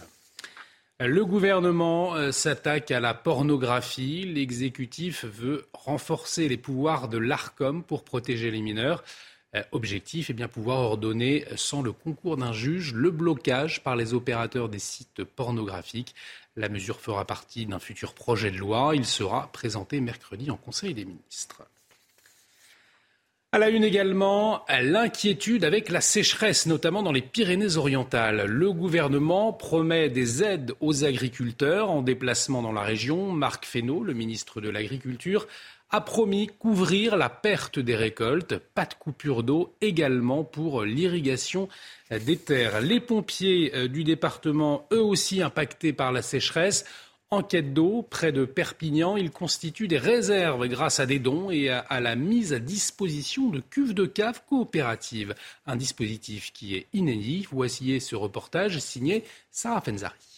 Le 1.00 1.25
gouvernement 1.25 2.14
euh, 2.14 2.31
s'attaque 2.31 2.93
à 2.93 3.00
la 3.00 3.12
pornographie. 3.12 4.25
L'exécutif 4.25 5.25
veut 5.25 5.67
renforcer 5.73 6.49
les 6.49 6.59
pouvoirs 6.59 7.09
de 7.09 7.19
l'ARCOM 7.19 7.83
pour 7.83 8.05
protéger 8.05 8.52
les 8.52 8.61
mineurs. 8.61 9.02
Euh, 9.57 9.62
objectif 9.73 10.31
est 10.31 10.35
bien 10.35 10.47
pouvoir 10.47 10.79
ordonner, 10.79 11.45
sans 11.57 11.83
le 11.83 11.90
concours 11.90 12.37
d'un 12.37 12.52
juge, 12.52 12.95
le 12.95 13.11
blocage 13.11 13.83
par 13.83 13.97
les 13.97 14.14
opérateurs 14.14 14.69
des 14.69 14.79
sites 14.79 15.25
pornographiques. 15.25 16.14
La 16.57 16.69
mesure 16.69 17.00
fera 17.00 17.25
partie 17.26 17.66
d'un 17.66 17.78
futur 17.78 18.14
projet 18.14 18.50
de 18.50 18.59
loi. 18.59 18.92
Il 18.95 19.07
sera 19.07 19.50
présenté 19.52 20.00
mercredi 20.00 20.50
en 20.50 20.57
Conseil 20.57 20.95
des 20.95 21.04
ministres. 21.04 21.62
À 23.52 23.59
la 23.59 23.69
une 23.69 23.83
également, 23.83 24.64
l'inquiétude 24.69 25.64
avec 25.64 25.88
la 25.88 26.00
sécheresse, 26.00 26.66
notamment 26.66 27.02
dans 27.02 27.11
les 27.11 27.21
Pyrénées-Orientales. 27.21 28.45
Le 28.47 28.73
gouvernement 28.73 29.52
promet 29.52 30.09
des 30.09 30.45
aides 30.45 30.73
aux 30.80 31.04
agriculteurs 31.04 31.90
en 31.90 32.00
déplacement 32.00 32.62
dans 32.62 32.71
la 32.71 32.83
région. 32.83 33.33
Marc 33.33 33.64
Fesneau, 33.64 34.04
le 34.04 34.14
ministre 34.14 34.61
de 34.61 34.69
l'Agriculture, 34.69 35.49
a 35.91 36.01
promis 36.01 36.47
couvrir 36.47 37.17
la 37.17 37.29
perte 37.29 37.79
des 37.79 37.97
récoltes. 37.97 38.59
Pas 38.59 38.87
de 38.87 38.95
coupure 38.95 39.43
d'eau 39.43 39.75
également 39.81 40.45
pour 40.45 40.85
l'irrigation 40.85 41.69
des 42.11 42.37
terres. 42.37 42.81
Les 42.81 43.01
pompiers 43.01 43.73
euh, 43.75 43.89
du 43.89 44.05
département, 44.05 44.87
eux 44.93 45.03
aussi 45.03 45.43
impactés 45.43 45.93
par 45.93 46.13
la 46.13 46.23
sécheresse, 46.23 46.85
en 47.31 47.43
quête 47.43 47.73
d'eau 47.73 48.03
près 48.03 48.33
de 48.33 48.45
Perpignan. 48.45 49.17
Il 49.17 49.31
constitue 49.31 49.87
des 49.87 49.99
réserves 49.99 50.67
grâce 50.69 50.99
à 50.99 51.07
des 51.07 51.21
dons 51.21 51.51
et 51.51 51.71
à, 51.71 52.01
la 52.01 52.17
mise 52.17 52.53
à 52.53 52.59
disposition 52.59 53.51
de 53.51 53.61
cuves 53.61 53.95
de 53.95 54.07
cave 54.07 54.43
coopératives. 54.49 55.35
Un 55.67 55.77
dispositif 55.77 56.53
qui 56.53 56.75
est 56.75 56.87
inédit. 56.93 57.47
Voici 57.53 58.01
ce 58.01 58.17
reportage 58.17 58.79
signé 58.79 59.25
Sarah 59.51 59.81
Fenzari. 59.81 60.30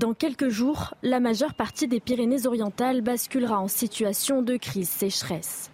Dans 0.00 0.14
quelques 0.14 0.48
jours, 0.48 0.94
la 1.02 1.20
majeure 1.20 1.52
partie 1.52 1.86
des 1.86 2.00
Pyrénées-Orientales 2.00 3.02
basculera 3.02 3.60
en 3.60 3.68
situation 3.68 4.40
de 4.40 4.56
crise 4.56 4.88
sécheresse. 4.88 5.70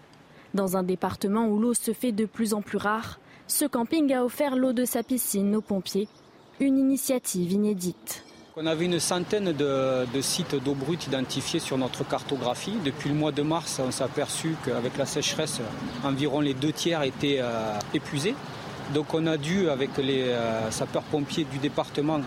Dans 0.52 0.76
un 0.76 0.82
département 0.82 1.46
où 1.46 1.60
l'eau 1.60 1.74
se 1.74 1.92
fait 1.92 2.10
de 2.10 2.24
plus 2.24 2.52
en 2.52 2.60
plus 2.60 2.76
rare, 2.76 3.20
ce 3.46 3.66
camping 3.66 4.12
a 4.12 4.24
offert 4.24 4.56
l'eau 4.56 4.72
de 4.72 4.84
sa 4.84 5.04
piscine 5.04 5.54
aux 5.54 5.60
pompiers, 5.60 6.08
une 6.58 6.76
initiative 6.76 7.52
inédite. 7.52 8.24
On 8.56 8.66
avait 8.66 8.86
une 8.86 8.98
centaine 8.98 9.52
de, 9.52 10.20
sites 10.20 10.56
d'eau 10.56 10.74
brute 10.74 11.06
identifiés 11.06 11.60
sur 11.60 11.78
notre 11.78 12.02
cartographie. 12.04 12.74
Depuis 12.84 13.10
le 13.10 13.14
mois 13.14 13.30
de 13.30 13.42
mars, 13.42 13.80
on 13.80 13.92
s'est 13.92 14.02
aperçu 14.02 14.56
qu'avec 14.64 14.96
la 14.96 15.06
sécheresse, 15.06 15.60
environ 16.02 16.40
les 16.40 16.54
deux 16.54 16.72
tiers 16.72 17.04
étaient 17.04 17.38
euh, 17.38 17.78
épuisés. 17.94 18.34
Donc 18.92 19.14
on 19.14 19.24
a 19.28 19.36
dû, 19.36 19.68
avec 19.68 19.96
les 19.98 20.22
euh, 20.22 20.68
sapeurs-pompiers 20.72 21.44
du 21.44 21.58
département, 21.58 22.20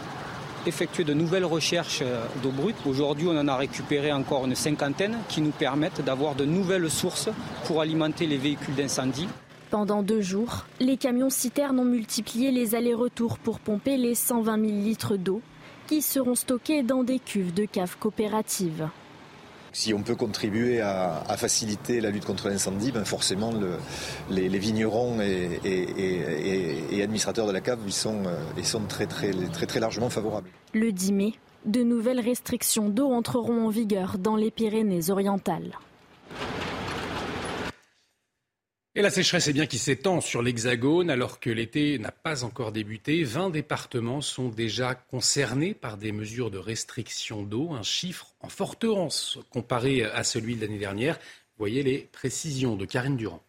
effectuer 0.65 1.03
de 1.03 1.13
nouvelles 1.13 1.45
recherches 1.45 2.01
euh, 2.01 2.25
d'eau 2.43 2.51
brute. 2.51 2.75
Aujourd'hui, 2.85 3.27
on 3.27 3.37
en 3.37 3.47
a 3.47 3.55
récupéré 3.55 4.11
encore 4.11 4.45
une 4.45 4.55
cinquantaine 4.55 5.17
qui 5.27 5.41
nous 5.41 5.51
permettent 5.51 6.01
d'avoir 6.01 6.35
de 6.35 6.45
nouvelles 6.45 6.89
sources 6.89 7.29
pour 7.65 7.81
alimenter 7.81 8.27
les 8.27 8.37
véhicules 8.37 8.75
d'incendie. 8.75 9.27
Pendant 9.69 10.01
deux 10.01 10.21
jours, 10.21 10.65
les 10.79 10.97
camions 10.97 11.29
citernes 11.29 11.79
ont 11.79 11.85
multiplié 11.85 12.51
les 12.51 12.73
allers-retours 12.73 13.37
pour 13.37 13.59
pomper 13.59 13.97
les 13.97 14.15
120 14.15 14.59
000 14.59 14.81
litres 14.81 15.15
d'eau 15.15 15.41
qui 15.87 16.01
seront 16.01 16.35
stockés 16.35 16.83
dans 16.83 17.03
des 17.03 17.19
cuves 17.19 17.53
de 17.53 17.65
caves 17.65 17.97
coopératives. 17.99 18.89
Si 19.71 19.93
on 19.93 20.01
peut 20.01 20.15
contribuer 20.15 20.81
à, 20.81 21.23
faciliter 21.37 22.01
la 22.01 22.09
lutte 22.09 22.25
contre 22.25 22.49
l'incendie, 22.49 22.91
ben 22.91 23.05
forcément 23.05 23.53
les, 24.29 24.47
vignerons 24.59 25.19
et, 25.21 27.01
administrateurs 27.01 27.47
de 27.47 27.51
la 27.51 27.61
cave 27.61 27.79
y 27.87 27.91
sont, 27.91 28.23
euh, 28.25 28.79
très, 28.87 29.05
très, 29.05 29.31
très, 29.31 29.65
très 29.65 29.79
largement 29.79 30.09
favorables. 30.09 30.49
Le 30.73 30.91
10 30.91 31.13
mai, 31.13 31.33
de 31.65 31.83
nouvelles 31.83 32.19
restrictions 32.19 32.89
d'eau 32.89 33.11
entreront 33.11 33.65
en 33.65 33.69
vigueur 33.69 34.17
dans 34.17 34.35
les 34.35 34.51
Pyrénées-Orientales. 34.51 35.77
Et 38.95 39.03
la 39.03 39.11
sécheresse 39.11 39.47
est 39.47 39.53
bien 39.53 39.67
qui 39.67 39.77
s'étend 39.77 40.19
sur 40.19 40.41
l'Hexagone 40.41 41.11
alors 41.11 41.39
que 41.39 41.51
l'été 41.51 41.99
n'a 41.99 42.11
pas 42.11 42.43
encore 42.43 42.71
débuté. 42.71 43.23
20 43.23 43.51
départements 43.51 44.21
sont 44.21 44.49
déjà 44.49 44.95
concernés 44.95 45.75
par 45.75 45.95
des 45.95 46.11
mesures 46.11 46.49
de 46.49 46.57
restriction 46.57 47.43
d'eau, 47.43 47.71
un 47.71 47.83
chiffre 47.83 48.33
en 48.41 48.49
forte 48.49 48.85
hausse 48.85 49.37
comparé 49.51 50.03
à 50.03 50.23
celui 50.23 50.55
de 50.55 50.61
l'année 50.61 50.79
dernière. 50.79 51.19
Voyez 51.59 51.83
les 51.83 51.99
précisions 51.99 52.75
de 52.75 52.85
Karine 52.85 53.15
Durand. 53.15 53.43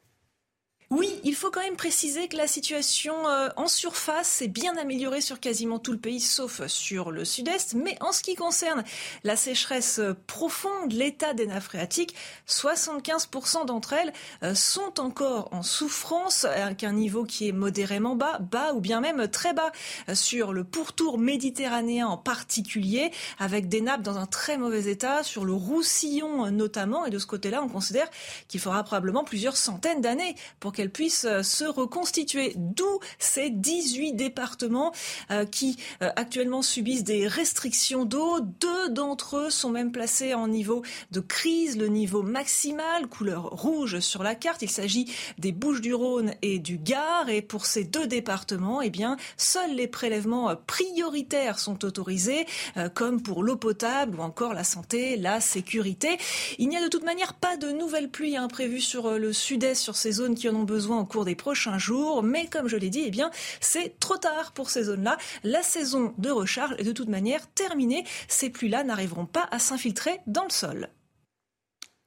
Oui, 0.93 1.21
il 1.23 1.37
faut 1.37 1.53
quand 1.53 1.63
même 1.63 1.77
préciser 1.77 2.27
que 2.27 2.37
la 2.37 2.49
situation 2.49 3.29
euh, 3.29 3.49
en 3.55 3.69
surface 3.69 4.27
s'est 4.27 4.49
bien 4.49 4.77
améliorée 4.77 5.21
sur 5.21 5.39
quasiment 5.39 5.79
tout 5.79 5.93
le 5.93 5.99
pays, 5.99 6.19
sauf 6.19 6.67
sur 6.67 7.13
le 7.13 7.25
sud-est. 7.25 7.75
Mais 7.75 7.97
en 8.01 8.11
ce 8.11 8.23
qui 8.23 8.35
concerne 8.35 8.83
la 9.23 9.37
sécheresse 9.37 10.01
profonde, 10.27 10.91
l'état 10.91 11.33
des 11.33 11.47
nappes 11.47 11.63
phréatiques, 11.63 12.17
75% 12.49 13.67
d'entre 13.67 13.93
elles 13.93 14.13
euh, 14.43 14.57
sont 14.57 14.99
encore 14.99 15.51
en 15.53 15.63
souffrance, 15.63 16.45
avec 16.45 16.83
un 16.83 16.93
niveau 16.93 17.23
qui 17.23 17.47
est 17.47 17.53
modérément 17.53 18.17
bas, 18.17 18.41
bas 18.41 18.73
ou 18.75 18.81
bien 18.81 19.01
même 19.01 19.29
très 19.29 19.53
bas 19.53 19.71
euh, 20.09 20.17
sur 20.17 20.53
le 20.53 20.65
pourtour 20.65 21.19
méditerranéen 21.19 22.09
en 22.09 22.17
particulier, 22.17 23.13
avec 23.39 23.69
des 23.69 23.81
nappes 23.81 24.03
dans 24.03 24.19
un 24.19 24.27
très 24.27 24.59
mauvais 24.59 24.91
état, 24.91 25.23
sur 25.23 25.45
le 25.45 25.53
Roussillon 25.53 26.51
notamment. 26.51 27.07
Et 27.07 27.11
de 27.11 27.19
ce 27.21 27.27
côté-là, 27.27 27.63
on 27.63 27.69
considère 27.69 28.09
qu'il 28.49 28.59
faudra 28.59 28.83
probablement 28.83 29.23
plusieurs 29.23 29.57
centaines 29.57 30.01
d'années 30.01 30.35
pour 30.59 30.73
qu'elle 30.81 30.91
puisse 30.91 31.27
euh, 31.27 31.43
se 31.43 31.67
reconstituer. 31.67 32.55
D'où 32.57 33.01
ces 33.19 33.51
18 33.51 34.15
départements 34.15 34.93
euh, 35.31 35.45
qui 35.45 35.77
euh, 36.01 36.09
actuellement 36.17 36.63
subissent 36.63 37.05
des 37.05 37.29
restrictions 37.29 38.07
d'eau. 38.07 38.41
Deux 38.41 38.89
d'entre 38.89 39.37
eux 39.37 39.51
sont 39.51 39.69
même 39.69 39.93
placés 39.93 40.33
en 40.33 40.49
niveau 40.49 40.83
de 41.11 41.21
crise, 41.21 41.77
le 41.77 41.89
niveau 41.89 42.23
maximal, 42.23 43.09
couleur 43.09 43.43
rouge 43.51 44.01
sur 44.01 44.23
la 44.23 44.35
carte. 44.35 44.63
Il 44.63 44.71
s'agit 44.71 45.13
des 45.37 45.53
Bouches-du-Rhône 45.53 46.33
et 46.41 46.59
du 46.59 46.79
Gard. 46.79 47.29
Et 47.29 47.43
pour 47.43 47.67
ces 47.67 47.85
deux 47.85 48.07
départements, 48.07 48.81
eh 48.81 48.89
bien, 48.89 49.19
seuls 49.37 49.75
les 49.75 49.87
prélèvements 49.87 50.57
prioritaires 50.67 51.59
sont 51.59 51.85
autorisés, 51.85 52.47
comme 52.95 53.23
pour 53.23 53.43
l'eau 53.43 53.57
potable 53.57 54.19
ou 54.19 54.23
encore 54.23 54.55
la 54.55 54.65
santé, 54.65 55.19
la 55.19 55.41
sécurité. 55.41 56.17
Il 56.59 56.69
n'y 56.69 56.79
a 56.79 56.83
de 56.83 56.89
toute 56.89 57.05
manière 57.05 57.35
pas 57.35 57.59
de 57.59 57.71
nouvelles 57.71 58.09
pluies 58.09 58.39
imprévues 58.39 58.79
hein, 58.79 58.81
sur 58.81 59.19
le 59.19 59.33
sud-est, 59.33 59.83
sur 59.83 59.97
ces 59.97 60.13
zones 60.13 60.35
qui 60.35 60.49
en 60.49 60.55
ont 60.55 60.65
besoin 60.71 61.01
au 61.01 61.05
cours 61.05 61.25
des 61.25 61.35
prochains 61.35 61.79
jours. 61.79 62.23
Mais 62.23 62.47
comme 62.47 62.69
je 62.69 62.77
l'ai 62.77 62.89
dit, 62.89 63.03
eh 63.07 63.11
bien, 63.11 63.31
c'est 63.61 63.99
trop 63.99 64.17
tard 64.17 64.53
pour 64.53 64.71
ces 64.71 64.85
zones-là. 64.85 65.19
La 65.45 65.63
saison 65.63 66.15
de 66.17 66.31
recharge 66.31 66.75
est 66.79 66.85
de 66.85 66.93
toute 66.93 67.09
manière 67.09 67.47
terminée. 67.49 68.05
Ces 68.29 68.49
pluies-là 68.49 68.85
n'arriveront 68.85 69.27
pas 69.27 69.49
à 69.51 69.59
s'infiltrer 69.59 70.21
dans 70.27 70.45
le 70.45 70.51
sol. 70.51 70.89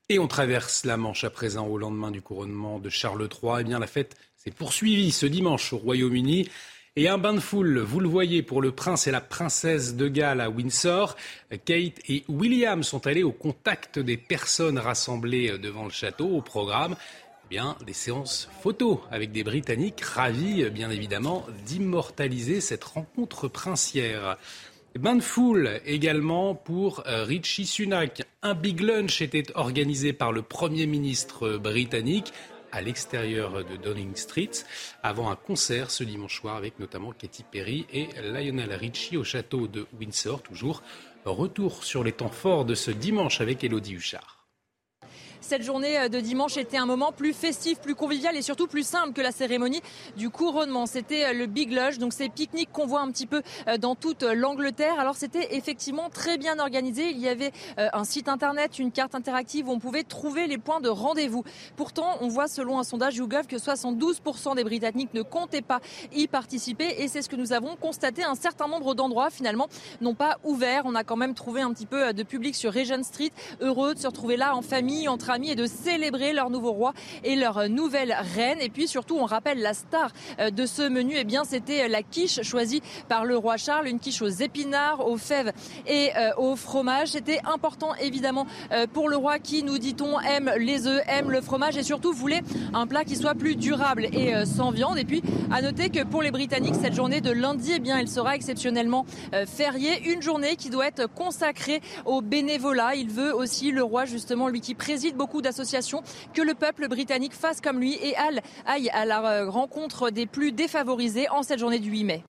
Et 0.09 0.19
on 0.19 0.27
traverse 0.27 0.85
la 0.85 0.97
Manche 0.97 1.23
à 1.23 1.29
présent 1.29 1.67
au 1.67 1.77
lendemain 1.77 2.11
du 2.11 2.21
couronnement 2.21 2.79
de 2.79 2.89
Charles 2.89 3.27
III. 3.29 3.57
Eh 3.59 3.63
bien, 3.63 3.79
la 3.79 3.87
fête 3.87 4.15
s'est 4.35 4.51
poursuivie 4.51 5.11
ce 5.11 5.25
dimanche 5.25 5.73
au 5.73 5.77
Royaume-Uni. 5.77 6.49
Et 6.95 7.09
un 7.09 7.17
bain 7.17 7.33
de 7.33 7.39
foule, 7.39 7.79
vous 7.79 7.99
le 7.99 8.07
voyez, 8.07 8.43
pour 8.43 8.61
le 8.61 8.71
prince 8.71 9.07
et 9.07 9.11
la 9.11 9.21
princesse 9.21 9.95
de 9.95 10.07
Galles 10.07 10.41
à 10.41 10.51
Windsor. 10.51 11.15
Kate 11.65 11.99
et 12.07 12.23
William 12.27 12.83
sont 12.83 13.07
allés 13.07 13.23
au 13.23 13.31
contact 13.31 13.97
des 13.97 14.15
personnes 14.15 14.77
rassemblées 14.77 15.57
devant 15.57 15.85
le 15.85 15.89
château. 15.89 16.27
Au 16.27 16.41
programme, 16.41 16.95
des 17.85 17.93
séances 17.93 18.49
photos 18.61 18.99
avec 19.11 19.31
des 19.31 19.43
Britanniques 19.43 20.01
ravis, 20.01 20.69
bien 20.71 20.89
évidemment, 20.89 21.45
d'immortaliser 21.65 22.61
cette 22.61 22.83
rencontre 22.83 23.47
princière. 23.47 24.37
Bain 24.97 25.15
de 25.15 25.21
foule 25.21 25.79
également 25.85 26.55
pour 26.55 27.03
euh, 27.05 27.23
Richie 27.23 27.65
Sunak. 27.65 28.23
Un 28.41 28.55
big 28.55 28.79
lunch 28.79 29.21
était 29.21 29.45
organisé 29.55 30.13
par 30.13 30.31
le 30.31 30.41
Premier 30.41 30.87
ministre 30.87 31.57
britannique 31.57 32.33
à 32.71 32.81
l'extérieur 32.81 33.63
de 33.63 33.75
Downing 33.75 34.15
Street 34.15 34.51
avant 35.03 35.29
un 35.29 35.35
concert 35.35 35.91
ce 35.91 36.03
dimanche 36.03 36.39
soir 36.39 36.55
avec 36.55 36.79
notamment 36.79 37.11
Katy 37.11 37.43
Perry 37.51 37.85
et 37.93 38.07
Lionel 38.23 38.73
Richie 38.73 39.17
au 39.17 39.23
château 39.23 39.67
de 39.67 39.85
Windsor. 39.99 40.41
Toujours 40.41 40.81
retour 41.23 41.83
sur 41.83 42.03
les 42.03 42.13
temps 42.13 42.29
forts 42.29 42.65
de 42.65 42.73
ce 42.73 42.89
dimanche 42.89 43.41
avec 43.41 43.63
Elodie 43.63 43.93
Huchard 43.93 44.32
cette 45.43 45.61
journée 45.61 45.99
euh, 45.99 46.09
de 46.09 46.19
dimanche 46.19 46.57
était 46.57 46.77
un 46.77 46.85
moment 46.85 47.11
plus 47.11 47.33
festif, 47.33 47.79
plus 47.79 47.95
convivial 47.95 48.35
et 48.35 48.41
surtout 48.41 48.67
plus 48.67 48.87
simple 48.87 49.13
que 49.13 49.21
la 49.21 49.31
cérémonie 49.31 49.81
du 50.15 50.29
couronnement. 50.29 50.85
C'était 50.85 51.25
euh, 51.25 51.33
le 51.33 51.45
Big 51.45 51.71
Lush, 51.71 51.97
donc 51.97 52.13
ces 52.13 52.29
pique-niques 52.29 52.71
qu'on 52.71 52.85
voit 52.85 53.01
un 53.01 53.11
petit 53.11 53.25
peu 53.25 53.41
euh, 53.67 53.77
dans 53.77 53.95
toute 53.95 54.23
l'Angleterre. 54.23 54.99
Alors 54.99 55.15
c'était 55.15 55.55
effectivement 55.55 56.09
très 56.09 56.37
bien 56.37 56.59
organisé. 56.59 57.09
Il 57.09 57.19
y 57.19 57.27
avait 57.27 57.51
un 57.77 58.03
site 58.03 58.29
internet, 58.29 58.79
une 58.79 58.91
carte 58.91 59.15
interactive 59.15 59.67
où 59.67 59.71
on 59.71 59.79
pouvait 59.79 60.03
trouver 60.03 60.47
les 60.47 60.57
points 60.57 60.79
de 60.79 60.89
rendez-vous. 60.89 61.43
Pourtant, 61.75 62.17
on 62.21 62.27
voit 62.27 62.47
selon 62.47 62.79
un 62.79 62.83
sondage 62.83 63.15
YouGov 63.15 63.47
que 63.47 63.57
72% 63.57 64.55
des 64.55 64.63
Britanniques 64.63 65.13
ne 65.13 65.21
comptaient 65.21 65.61
pas 65.61 65.79
y 66.13 66.27
participer 66.27 66.95
et 66.99 67.07
c'est 67.07 67.21
ce 67.21 67.29
que 67.29 67.35
nous 67.35 67.53
avons 67.53 67.75
constaté. 67.75 68.23
Un 68.23 68.35
certain 68.35 68.67
nombre 68.67 68.95
d'endroits 68.95 69.29
finalement 69.29 69.67
n'ont 70.01 70.15
pas 70.15 70.37
ouvert. 70.43 70.83
On 70.85 70.95
a 70.95 71.03
quand 71.03 71.17
même 71.17 71.33
trouvé 71.33 71.61
un 71.61 71.73
petit 71.73 71.85
peu 71.85 72.13
de 72.13 72.23
public 72.23 72.55
sur 72.55 72.73
Regent 72.73 73.03
Street, 73.03 73.31
heureux 73.61 73.93
de 73.93 73.99
se 73.99 74.07
retrouver 74.07 74.37
là 74.37 74.55
en 74.55 74.61
famille, 74.61 75.07
entre 75.07 75.29
et 75.41 75.55
de 75.55 75.65
célébrer 75.65 76.33
leur 76.33 76.49
nouveau 76.49 76.71
roi 76.71 76.93
et 77.23 77.35
leur 77.35 77.69
nouvelle 77.69 78.15
reine. 78.35 78.59
Et 78.61 78.69
puis 78.69 78.87
surtout, 78.87 79.17
on 79.17 79.25
rappelle 79.25 79.59
la 79.59 79.73
star 79.73 80.11
de 80.39 80.65
ce 80.65 80.87
menu, 80.87 81.15
eh 81.17 81.23
bien, 81.23 81.43
c'était 81.43 81.87
la 81.87 82.03
quiche 82.03 82.41
choisie 82.43 82.81
par 83.09 83.25
le 83.25 83.37
roi 83.37 83.57
Charles, 83.57 83.87
une 83.87 83.99
quiche 83.99 84.21
aux 84.21 84.27
épinards, 84.27 85.07
aux 85.07 85.17
fèves 85.17 85.51
et 85.87 86.11
au 86.37 86.55
fromage. 86.55 87.09
C'était 87.09 87.39
important 87.45 87.95
évidemment 87.95 88.45
pour 88.93 89.09
le 89.09 89.17
roi 89.17 89.39
qui, 89.39 89.63
nous 89.63 89.77
dit-on, 89.77 90.19
aime 90.19 90.51
les 90.57 90.87
œufs, 90.87 91.01
aime 91.07 91.31
le 91.31 91.41
fromage 91.41 91.77
et 91.77 91.83
surtout 91.83 92.13
voulait 92.13 92.41
un 92.73 92.87
plat 92.87 93.03
qui 93.03 93.15
soit 93.15 93.35
plus 93.35 93.55
durable 93.55 94.05
et 94.05 94.45
sans 94.45 94.71
viande. 94.71 94.97
Et 94.97 95.05
puis, 95.05 95.21
à 95.51 95.61
noter 95.61 95.89
que 95.89 96.03
pour 96.03 96.21
les 96.21 96.31
Britanniques, 96.31 96.75
cette 96.81 96.93
journée 96.93 97.21
de 97.21 97.31
lundi, 97.31 97.73
eh 97.75 97.79
bien, 97.79 97.97
elle 97.97 98.07
sera 98.07 98.35
exceptionnellement 98.35 99.05
fériée. 99.47 100.09
Une 100.11 100.21
journée 100.21 100.55
qui 100.55 100.69
doit 100.69 100.87
être 100.87 101.07
consacrée 101.07 101.81
au 102.05 102.21
bénévolat. 102.21 102.95
Il 102.95 103.09
veut 103.09 103.33
aussi, 103.33 103.71
le 103.71 103.83
roi, 103.83 104.05
justement, 104.05 104.47
lui 104.47 104.61
qui 104.61 104.75
préside 104.75 105.15
beaucoup 105.23 105.41
d'associations, 105.41 106.03
que 106.33 106.41
le 106.41 106.53
peuple 106.53 106.89
britannique 106.89 107.33
fasse 107.33 107.61
comme 107.61 107.79
lui 107.79 107.93
et 107.93 108.13
aille 108.65 108.89
à 108.89 109.05
la 109.05 109.45
rencontre 109.45 110.09
des 110.09 110.25
plus 110.25 110.51
défavorisés 110.51 111.29
en 111.29 111.43
cette 111.43 111.59
journée 111.59 111.79
du 111.79 111.89
8 111.89 112.03
mai. 112.03 112.23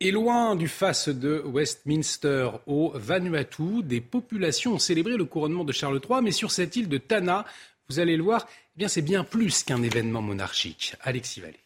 Et 0.00 0.10
loin 0.10 0.56
du 0.56 0.66
face 0.66 1.08
de 1.08 1.40
Westminster 1.44 2.50
au 2.66 2.90
Vanuatu, 2.94 3.84
des 3.84 4.00
populations 4.00 4.72
ont 4.72 4.80
célébré 4.80 5.16
le 5.16 5.24
couronnement 5.24 5.62
de 5.62 5.70
Charles 5.70 6.00
III, 6.02 6.20
mais 6.20 6.32
sur 6.32 6.50
cette 6.50 6.74
île 6.74 6.88
de 6.88 6.98
Tana, 6.98 7.44
vous 7.88 8.00
allez 8.00 8.16
le 8.16 8.24
voir, 8.24 8.48
eh 8.48 8.78
bien 8.78 8.88
c'est 8.88 9.02
bien 9.02 9.22
plus 9.22 9.62
qu'un 9.62 9.84
événement 9.84 10.22
monarchique. 10.22 10.96
Alexis 11.02 11.40
Vallée. 11.40 11.60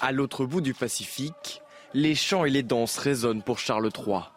À 0.00 0.12
l'autre 0.12 0.44
bout 0.44 0.60
du 0.60 0.74
Pacifique, 0.74 1.60
les 1.92 2.14
chants 2.14 2.44
et 2.44 2.50
les 2.50 2.62
danses 2.62 2.98
résonnent 2.98 3.42
pour 3.42 3.58
Charles 3.58 3.90
III. 3.98 4.30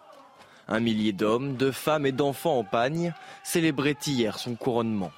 Un 0.67 0.79
millier 0.79 1.11
d'hommes, 1.11 1.55
de 1.55 1.71
femmes 1.71 2.05
et 2.05 2.11
d'enfants 2.11 2.57
en 2.59 2.63
pagne 2.63 3.13
célébraient 3.43 3.97
hier 4.05 4.39
son 4.39 4.55
couronnement. 4.55 5.11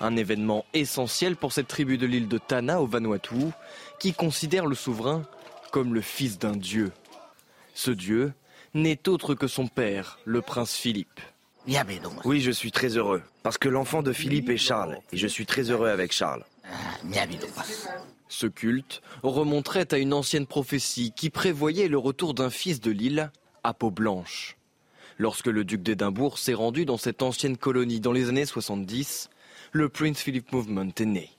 Un 0.00 0.16
événement 0.16 0.64
essentiel 0.74 1.36
pour 1.36 1.52
cette 1.52 1.68
tribu 1.68 1.96
de 1.96 2.06
l'île 2.06 2.28
de 2.28 2.38
Tana 2.38 2.82
au 2.82 2.86
Vanuatu, 2.86 3.36
qui 3.98 4.12
considère 4.12 4.66
le 4.66 4.74
souverain 4.74 5.22
comme 5.70 5.94
le 5.94 6.00
fils 6.00 6.38
d'un 6.38 6.56
dieu. 6.56 6.92
Ce 7.74 7.90
dieu 7.90 8.32
n'est 8.74 9.08
autre 9.08 9.34
que 9.34 9.46
son 9.46 9.68
père, 9.68 10.18
le 10.24 10.42
prince 10.42 10.74
Philippe. 10.74 11.20
Oui, 12.24 12.40
je 12.40 12.50
suis 12.50 12.72
très 12.72 12.96
heureux, 12.96 13.22
parce 13.42 13.58
que 13.58 13.68
l'enfant 13.68 14.02
de 14.02 14.12
Philippe 14.12 14.50
est 14.50 14.56
Charles, 14.56 14.98
et 15.12 15.16
je 15.16 15.26
suis 15.26 15.46
très 15.46 15.70
heureux 15.70 15.88
avec 15.88 16.12
Charles. 16.12 16.44
Ce 18.28 18.46
culte 18.46 19.02
remonterait 19.22 19.92
à 19.94 19.98
une 19.98 20.12
ancienne 20.12 20.46
prophétie 20.46 21.12
qui 21.14 21.30
prévoyait 21.30 21.88
le 21.88 21.98
retour 21.98 22.34
d'un 22.34 22.50
fils 22.50 22.80
de 22.80 22.90
l'île 22.90 23.30
à 23.64 23.74
peau 23.74 23.90
blanche. 23.90 24.56
Lorsque 25.18 25.46
le 25.46 25.64
duc 25.64 25.82
d'Édimbourg 25.82 26.38
s'est 26.38 26.54
rendu 26.54 26.84
dans 26.84 26.96
cette 26.96 27.22
ancienne 27.22 27.56
colonie 27.56 28.00
dans 28.00 28.12
les 28.12 28.28
années 28.28 28.46
70, 28.46 29.30
le 29.72 29.88
Prince 29.88 30.20
Philip 30.20 30.52
Movement 30.52 30.90
est 30.98 31.04
né. 31.04 31.30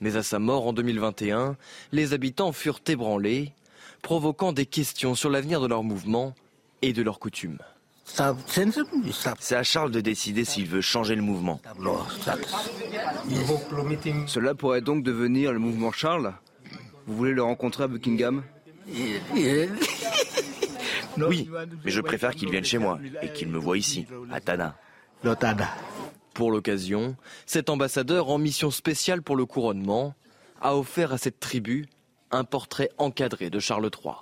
Mais 0.00 0.16
à 0.16 0.22
sa 0.22 0.38
mort 0.38 0.66
en 0.66 0.72
2021, 0.72 1.56
les 1.92 2.12
habitants 2.12 2.52
furent 2.52 2.80
ébranlés, 2.86 3.52
provoquant 4.02 4.52
des 4.52 4.66
questions 4.66 5.14
sur 5.14 5.30
l'avenir 5.30 5.60
de 5.60 5.66
leur 5.66 5.82
mouvement 5.82 6.34
et 6.82 6.92
de 6.92 7.02
leurs 7.02 7.18
coutumes. 7.18 7.58
C'est 8.04 9.56
à 9.56 9.62
Charles 9.62 9.90
de 9.90 10.00
décider 10.00 10.44
s'il 10.44 10.66
veut 10.66 10.82
changer 10.82 11.14
le 11.14 11.22
mouvement. 11.22 11.60
Cela 14.26 14.54
pourrait 14.54 14.82
donc 14.82 15.02
devenir 15.02 15.52
le 15.52 15.58
mouvement 15.58 15.90
Charles? 15.90 16.34
Vous 17.06 17.16
voulez 17.16 17.32
le 17.32 17.42
rencontrer 17.42 17.84
à 17.84 17.88
Buckingham? 17.88 18.42
Oui, 21.18 21.48
mais 21.84 21.90
je 21.90 22.00
préfère 22.00 22.34
qu'il 22.34 22.50
vienne 22.50 22.64
chez 22.64 22.78
moi 22.78 22.98
et 23.22 23.28
qu'il 23.30 23.48
me 23.48 23.58
voie 23.58 23.78
ici, 23.78 24.06
à 24.30 24.40
Tana. 24.40 24.76
Pour 26.34 26.50
l'occasion, 26.50 27.16
cet 27.46 27.70
ambassadeur 27.70 28.28
en 28.28 28.38
mission 28.38 28.70
spéciale 28.70 29.22
pour 29.22 29.36
le 29.36 29.46
couronnement 29.46 30.14
a 30.60 30.76
offert 30.76 31.12
à 31.12 31.18
cette 31.18 31.40
tribu 31.40 31.86
un 32.30 32.44
portrait 32.44 32.90
encadré 32.98 33.50
de 33.50 33.60
Charles 33.60 33.88
III. 34.04 34.14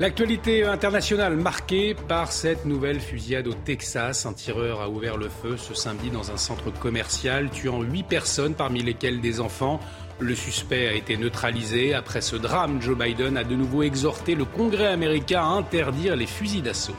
L'actualité 0.00 0.62
internationale 0.62 1.36
marquée 1.36 1.94
par 1.94 2.30
cette 2.30 2.66
nouvelle 2.66 3.00
fusillade 3.00 3.48
au 3.48 3.54
Texas. 3.54 4.26
Un 4.26 4.32
tireur 4.32 4.80
a 4.80 4.88
ouvert 4.88 5.16
le 5.16 5.28
feu 5.28 5.56
ce 5.56 5.74
samedi 5.74 6.10
dans 6.10 6.30
un 6.30 6.36
centre 6.36 6.70
commercial, 6.70 7.50
tuant 7.50 7.82
huit 7.82 8.04
personnes, 8.04 8.54
parmi 8.54 8.82
lesquelles 8.82 9.20
des 9.20 9.40
enfants. 9.40 9.80
Le 10.20 10.34
suspect 10.34 10.88
a 10.88 10.94
été 10.94 11.16
neutralisé. 11.16 11.94
Après 11.94 12.20
ce 12.20 12.34
drame, 12.34 12.82
Joe 12.82 12.98
Biden 12.98 13.36
a 13.36 13.44
de 13.44 13.54
nouveau 13.54 13.84
exhorté 13.84 14.34
le 14.34 14.44
Congrès 14.44 14.88
américain 14.88 15.42
à 15.42 15.56
interdire 15.56 16.16
les 16.16 16.26
fusils 16.26 16.62
d'assaut. 16.62 16.96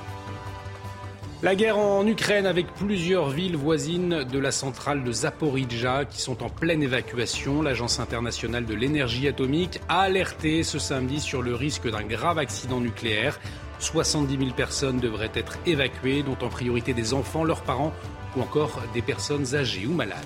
La 1.41 1.55
guerre 1.55 1.77
en 1.77 2.05
Ukraine 2.07 2.45
avec 2.45 2.67
plusieurs 2.73 3.29
villes 3.29 3.57
voisines 3.57 4.23
de 4.23 4.39
la 4.39 4.51
centrale 4.51 5.03
de 5.03 5.11
Zaporizhzhia 5.11 6.05
qui 6.05 6.21
sont 6.21 6.43
en 6.43 6.49
pleine 6.49 6.83
évacuation. 6.83 7.61
L'Agence 7.61 7.99
internationale 7.99 8.65
de 8.65 8.73
l'énergie 8.73 9.27
atomique 9.27 9.79
a 9.89 10.01
alerté 10.01 10.63
ce 10.63 10.79
samedi 10.79 11.19
sur 11.19 11.41
le 11.41 11.55
risque 11.55 11.89
d'un 11.89 12.03
grave 12.03 12.39
accident 12.39 12.79
nucléaire. 12.79 13.39
70 13.79 14.37
000 14.37 14.51
personnes 14.51 14.99
devraient 14.99 15.31
être 15.33 15.57
évacuées, 15.65 16.23
dont 16.23 16.37
en 16.45 16.49
priorité 16.49 16.93
des 16.93 17.13
enfants, 17.13 17.43
leurs 17.43 17.63
parents 17.63 17.93
ou 18.35 18.41
encore 18.41 18.81
des 18.93 19.01
personnes 19.01 19.55
âgées 19.55 19.87
ou 19.87 19.93
malades. 19.93 20.19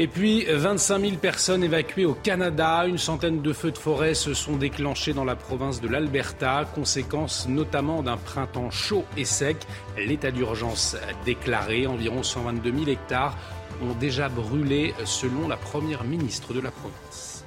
Et 0.00 0.06
puis, 0.06 0.44
25 0.44 1.00
000 1.00 1.16
personnes 1.16 1.64
évacuées 1.64 2.04
au 2.04 2.14
Canada. 2.14 2.84
Une 2.86 2.98
centaine 2.98 3.42
de 3.42 3.52
feux 3.52 3.72
de 3.72 3.78
forêt 3.78 4.14
se 4.14 4.32
sont 4.32 4.56
déclenchés 4.56 5.12
dans 5.12 5.24
la 5.24 5.34
province 5.34 5.80
de 5.80 5.88
l'Alberta, 5.88 6.70
conséquence 6.72 7.48
notamment 7.48 8.04
d'un 8.04 8.16
printemps 8.16 8.70
chaud 8.70 9.04
et 9.16 9.24
sec. 9.24 9.56
L'état 9.96 10.30
d'urgence 10.30 10.96
déclaré, 11.24 11.88
environ 11.88 12.22
122 12.22 12.72
000 12.72 12.90
hectares 12.90 13.36
ont 13.82 13.94
déjà 13.94 14.28
brûlé 14.28 14.94
selon 15.04 15.48
la 15.48 15.56
première 15.56 16.04
ministre 16.04 16.54
de 16.54 16.60
la 16.60 16.70
province. 16.70 17.44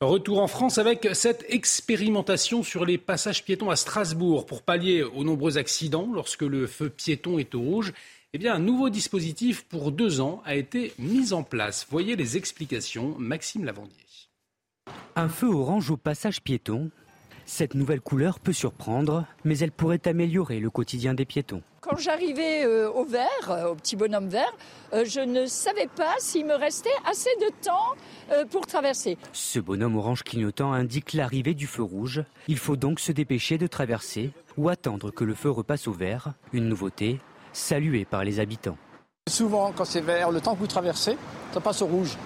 Retour 0.00 0.40
en 0.40 0.46
France 0.46 0.78
avec 0.78 1.08
cette 1.12 1.44
expérimentation 1.48 2.62
sur 2.62 2.86
les 2.86 2.96
passages 2.96 3.44
piétons 3.44 3.68
à 3.68 3.76
Strasbourg 3.76 4.46
pour 4.46 4.62
pallier 4.62 5.02
aux 5.02 5.24
nombreux 5.24 5.58
accidents 5.58 6.08
lorsque 6.14 6.40
le 6.42 6.66
feu 6.66 6.88
piéton 6.88 7.38
est 7.38 7.54
au 7.54 7.60
rouge 7.60 7.92
eh 8.32 8.38
bien, 8.38 8.54
un 8.54 8.60
nouveau 8.60 8.90
dispositif 8.90 9.64
pour 9.64 9.90
deux 9.90 10.20
ans 10.20 10.40
a 10.44 10.54
été 10.54 10.92
mis 10.98 11.32
en 11.32 11.42
place. 11.42 11.86
Voyez 11.90 12.14
les 12.14 12.36
explications, 12.36 13.16
Maxime 13.18 13.64
Lavandier. 13.64 13.96
Un 15.16 15.28
feu 15.28 15.48
orange 15.48 15.90
au 15.90 15.96
passage 15.96 16.40
piéton. 16.40 16.90
Cette 17.44 17.74
nouvelle 17.74 18.00
couleur 18.00 18.38
peut 18.38 18.52
surprendre, 18.52 19.26
mais 19.44 19.58
elle 19.58 19.72
pourrait 19.72 20.06
améliorer 20.06 20.60
le 20.60 20.70
quotidien 20.70 21.14
des 21.14 21.24
piétons. 21.24 21.62
Quand 21.80 21.96
j'arrivais 21.96 22.64
euh, 22.64 22.88
au 22.88 23.04
vert, 23.04 23.28
euh, 23.48 23.72
au 23.72 23.74
petit 23.74 23.96
bonhomme 23.96 24.28
vert, 24.28 24.54
euh, 24.92 25.04
je 25.04 25.18
ne 25.18 25.46
savais 25.46 25.88
pas 25.88 26.14
s'il 26.20 26.46
me 26.46 26.54
restait 26.54 26.88
assez 27.10 27.30
de 27.40 27.50
temps 27.64 27.96
pour 28.50 28.64
traverser. 28.64 29.18
Ce 29.32 29.58
bonhomme 29.58 29.96
orange 29.96 30.22
clignotant 30.22 30.72
indique 30.72 31.14
l'arrivée 31.14 31.54
du 31.54 31.66
feu 31.66 31.82
rouge. 31.82 32.22
Il 32.46 32.58
faut 32.58 32.76
donc 32.76 33.00
se 33.00 33.10
dépêcher 33.10 33.58
de 33.58 33.66
traverser 33.66 34.30
ou 34.56 34.68
attendre 34.68 35.10
que 35.10 35.24
le 35.24 35.34
feu 35.34 35.50
repasse 35.50 35.88
au 35.88 35.92
vert. 35.92 36.34
Une 36.52 36.68
nouveauté, 36.68 37.18
salué 37.52 38.04
par 38.04 38.24
les 38.24 38.40
habitants. 38.40 38.76
Souvent, 39.28 39.72
quand 39.74 39.84
c'est 39.84 40.00
vert, 40.00 40.30
le 40.30 40.40
temps 40.40 40.54
que 40.54 40.60
vous 40.60 40.66
traversez, 40.66 41.16
ça 41.52 41.60
passe 41.60 41.82
au 41.82 41.86
rouge. 41.86 42.16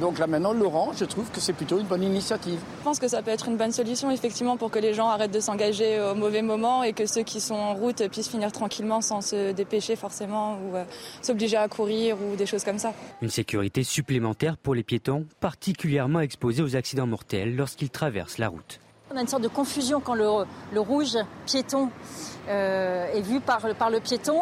Donc 0.00 0.18
là 0.18 0.26
maintenant, 0.26 0.52
l'orange, 0.52 0.96
je 0.98 1.04
trouve 1.04 1.30
que 1.30 1.40
c'est 1.40 1.52
plutôt 1.52 1.78
une 1.78 1.86
bonne 1.86 2.02
initiative. 2.02 2.58
Je 2.78 2.84
pense 2.84 2.98
que 2.98 3.06
ça 3.06 3.22
peut 3.22 3.30
être 3.30 3.48
une 3.48 3.56
bonne 3.56 3.70
solution, 3.70 4.10
effectivement, 4.10 4.56
pour 4.56 4.70
que 4.70 4.80
les 4.80 4.92
gens 4.92 5.08
arrêtent 5.08 5.30
de 5.30 5.40
s'engager 5.40 6.00
au 6.00 6.14
mauvais 6.14 6.42
moment 6.42 6.82
et 6.82 6.92
que 6.92 7.06
ceux 7.06 7.22
qui 7.22 7.40
sont 7.40 7.54
en 7.54 7.74
route 7.74 8.06
puissent 8.08 8.28
finir 8.28 8.50
tranquillement 8.50 9.00
sans 9.00 9.20
se 9.20 9.52
dépêcher 9.52 9.94
forcément 9.94 10.58
ou 10.58 10.76
euh, 10.76 10.84
s'obliger 11.22 11.56
à 11.56 11.68
courir 11.68 12.16
ou 12.20 12.34
des 12.34 12.46
choses 12.46 12.64
comme 12.64 12.78
ça. 12.78 12.92
Une 13.22 13.30
sécurité 13.30 13.84
supplémentaire 13.84 14.56
pour 14.56 14.74
les 14.74 14.82
piétons, 14.82 15.26
particulièrement 15.38 16.20
exposés 16.20 16.62
aux 16.62 16.74
accidents 16.74 17.06
mortels 17.06 17.54
lorsqu'ils 17.54 17.90
traversent 17.90 18.38
la 18.38 18.48
route. 18.48 18.80
On 19.14 19.16
a 19.16 19.20
une 19.20 19.28
sorte 19.28 19.44
de 19.44 19.48
confusion 19.48 20.00
quand 20.00 20.14
le, 20.14 20.80
rouge 20.80 21.16
piéton 21.46 21.88
euh, 22.48 23.06
est 23.14 23.20
vu 23.20 23.38
par, 23.38 23.60
le 23.68 24.00
piéton. 24.00 24.40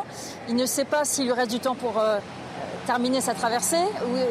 Il 0.48 0.56
ne 0.56 0.64
sait 0.64 0.86
pas 0.86 1.04
s'il 1.04 1.26
lui 1.26 1.32
reste 1.32 1.50
du 1.50 1.60
temps 1.60 1.74
pour 1.74 1.98
euh, 1.98 2.18
terminer 2.86 3.20
sa 3.20 3.34
traversée. 3.34 3.84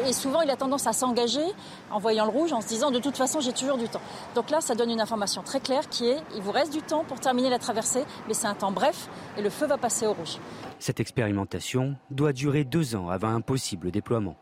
Et 0.08 0.12
souvent, 0.12 0.40
il 0.40 0.50
a 0.50 0.56
tendance 0.56 0.88
à 0.88 0.92
s'engager 0.92 1.44
en 1.92 2.00
voyant 2.00 2.24
le 2.24 2.32
rouge, 2.32 2.52
en 2.52 2.60
se 2.60 2.66
disant 2.66 2.90
de 2.90 2.98
toute 2.98 3.16
façon, 3.16 3.38
j'ai 3.38 3.52
toujours 3.52 3.78
du 3.78 3.88
temps. 3.88 4.00
Donc 4.34 4.50
là, 4.50 4.60
ça 4.60 4.74
donne 4.74 4.90
une 4.90 5.00
information 5.00 5.42
très 5.42 5.60
claire 5.60 5.88
qui 5.88 6.08
est 6.08 6.18
il 6.34 6.42
vous 6.42 6.50
reste 6.50 6.72
du 6.72 6.82
temps 6.82 7.04
pour 7.04 7.20
terminer 7.20 7.48
la 7.48 7.60
traversée, 7.60 8.02
mais 8.26 8.34
c'est 8.34 8.48
un 8.48 8.54
temps 8.54 8.72
bref 8.72 9.08
et 9.38 9.42
le 9.42 9.50
feu 9.50 9.66
va 9.66 9.78
passer 9.78 10.08
au 10.08 10.12
rouge. 10.12 10.38
Cette 10.80 10.98
expérimentation 10.98 11.94
doit 12.10 12.32
durer 12.32 12.64
deux 12.64 12.96
ans 12.96 13.10
avant 13.10 13.32
un 13.32 13.42
possible 13.42 13.92
déploiement. 13.92 14.34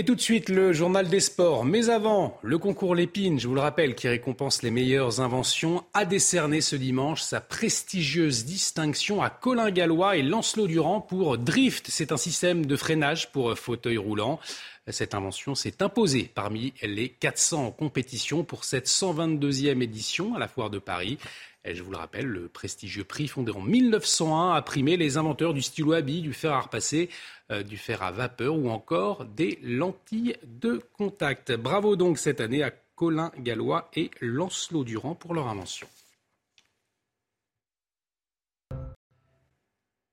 Et 0.00 0.02
tout 0.02 0.14
de 0.14 0.20
suite, 0.22 0.48
le 0.48 0.72
journal 0.72 1.10
des 1.10 1.20
sports. 1.20 1.66
Mais 1.66 1.90
avant, 1.90 2.38
le 2.40 2.56
concours 2.56 2.94
Lépine, 2.94 3.38
je 3.38 3.46
vous 3.46 3.54
le 3.54 3.60
rappelle, 3.60 3.94
qui 3.94 4.08
récompense 4.08 4.62
les 4.62 4.70
meilleures 4.70 5.20
inventions, 5.20 5.84
a 5.92 6.06
décerné 6.06 6.62
ce 6.62 6.74
dimanche 6.74 7.20
sa 7.20 7.42
prestigieuse 7.42 8.46
distinction 8.46 9.20
à 9.20 9.28
Colin 9.28 9.70
Gallois 9.70 10.16
et 10.16 10.22
Lancelot 10.22 10.68
Durand 10.68 11.02
pour 11.02 11.36
Drift. 11.36 11.88
C'est 11.90 12.12
un 12.12 12.16
système 12.16 12.64
de 12.64 12.76
freinage 12.76 13.30
pour 13.30 13.58
fauteuil 13.58 13.98
roulant. 13.98 14.40
Cette 14.88 15.14
invention 15.14 15.54
s'est 15.54 15.82
imposée 15.82 16.30
parmi 16.34 16.72
les 16.80 17.10
400 17.10 17.66
en 17.66 17.70
compétition 17.70 18.42
pour 18.42 18.64
cette 18.64 18.88
122e 18.88 19.82
édition 19.82 20.34
à 20.34 20.38
la 20.38 20.48
Foire 20.48 20.70
de 20.70 20.78
Paris. 20.78 21.18
Je 21.64 21.82
vous 21.82 21.90
le 21.90 21.96
rappelle, 21.96 22.26
le 22.26 22.48
prestigieux 22.48 23.04
prix 23.04 23.28
fondé 23.28 23.52
en 23.52 23.60
1901 23.60 24.54
a 24.54 24.62
primé 24.62 24.96
les 24.96 25.16
inventeurs 25.16 25.54
du 25.54 25.62
stylo 25.62 25.92
à 25.92 26.00
billes, 26.00 26.22
du 26.22 26.32
fer 26.32 26.52
à 26.52 26.60
repasser, 26.60 27.10
euh, 27.50 27.62
du 27.62 27.76
fer 27.76 28.02
à 28.02 28.10
vapeur 28.10 28.56
ou 28.56 28.70
encore 28.70 29.24
des 29.24 29.58
lentilles 29.62 30.36
de 30.44 30.80
contact. 30.94 31.52
Bravo 31.52 31.96
donc 31.96 32.18
cette 32.18 32.40
année 32.40 32.62
à 32.62 32.72
Colin 32.96 33.30
Gallois 33.38 33.90
et 33.94 34.10
Lancelot 34.20 34.84
Durand 34.84 35.14
pour 35.14 35.34
leur 35.34 35.48
invention. 35.48 35.86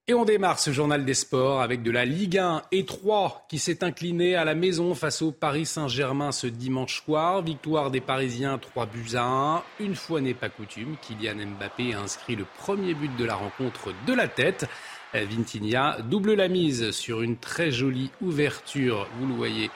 Et 0.09 0.13
on 0.13 0.23
démarre 0.23 0.57
ce 0.57 0.71
journal 0.71 1.03
des 1.03 1.13
sports 1.13 1.59
avec 1.59 1.83
de 1.83 1.91
la 1.91 2.05
Ligue 2.05 2.37
1 2.37 2.61
et 2.71 2.85
3 2.85 3.45
qui 3.49 3.59
s'est 3.59 3.83
incliné 3.83 4.37
à 4.37 4.45
la 4.45 4.55
maison 4.55 4.95
face 4.95 5.21
au 5.21 5.33
Paris 5.33 5.65
Saint-Germain 5.65 6.31
ce 6.31 6.47
dimanche 6.47 7.03
soir. 7.03 7.41
Victoire 7.41 7.91
des 7.91 7.99
Parisiens 7.99 8.57
3 8.57 8.85
buts 8.85 9.15
à 9.15 9.25
1. 9.25 9.63
Une 9.81 9.95
fois 9.95 10.21
n'est 10.21 10.33
pas 10.33 10.47
coutume, 10.47 10.95
Kylian 11.01 11.45
Mbappé 11.59 11.93
a 11.93 11.99
inscrit 11.99 12.37
le 12.37 12.45
premier 12.57 12.93
but 12.93 13.13
de 13.17 13.25
la 13.25 13.35
rencontre 13.35 13.89
de 14.05 14.13
la 14.13 14.29
tête. 14.29 14.65
Vintinia 15.13 15.97
double 16.03 16.35
la 16.35 16.47
mise 16.47 16.91
sur 16.91 17.21
une 17.21 17.35
très 17.35 17.71
jolie 17.71 18.11
ouverture, 18.21 19.09
vous 19.19 19.27
le 19.27 19.33
voyez, 19.33 19.69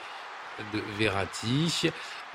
de 0.72 0.80
Verratti. 0.98 1.90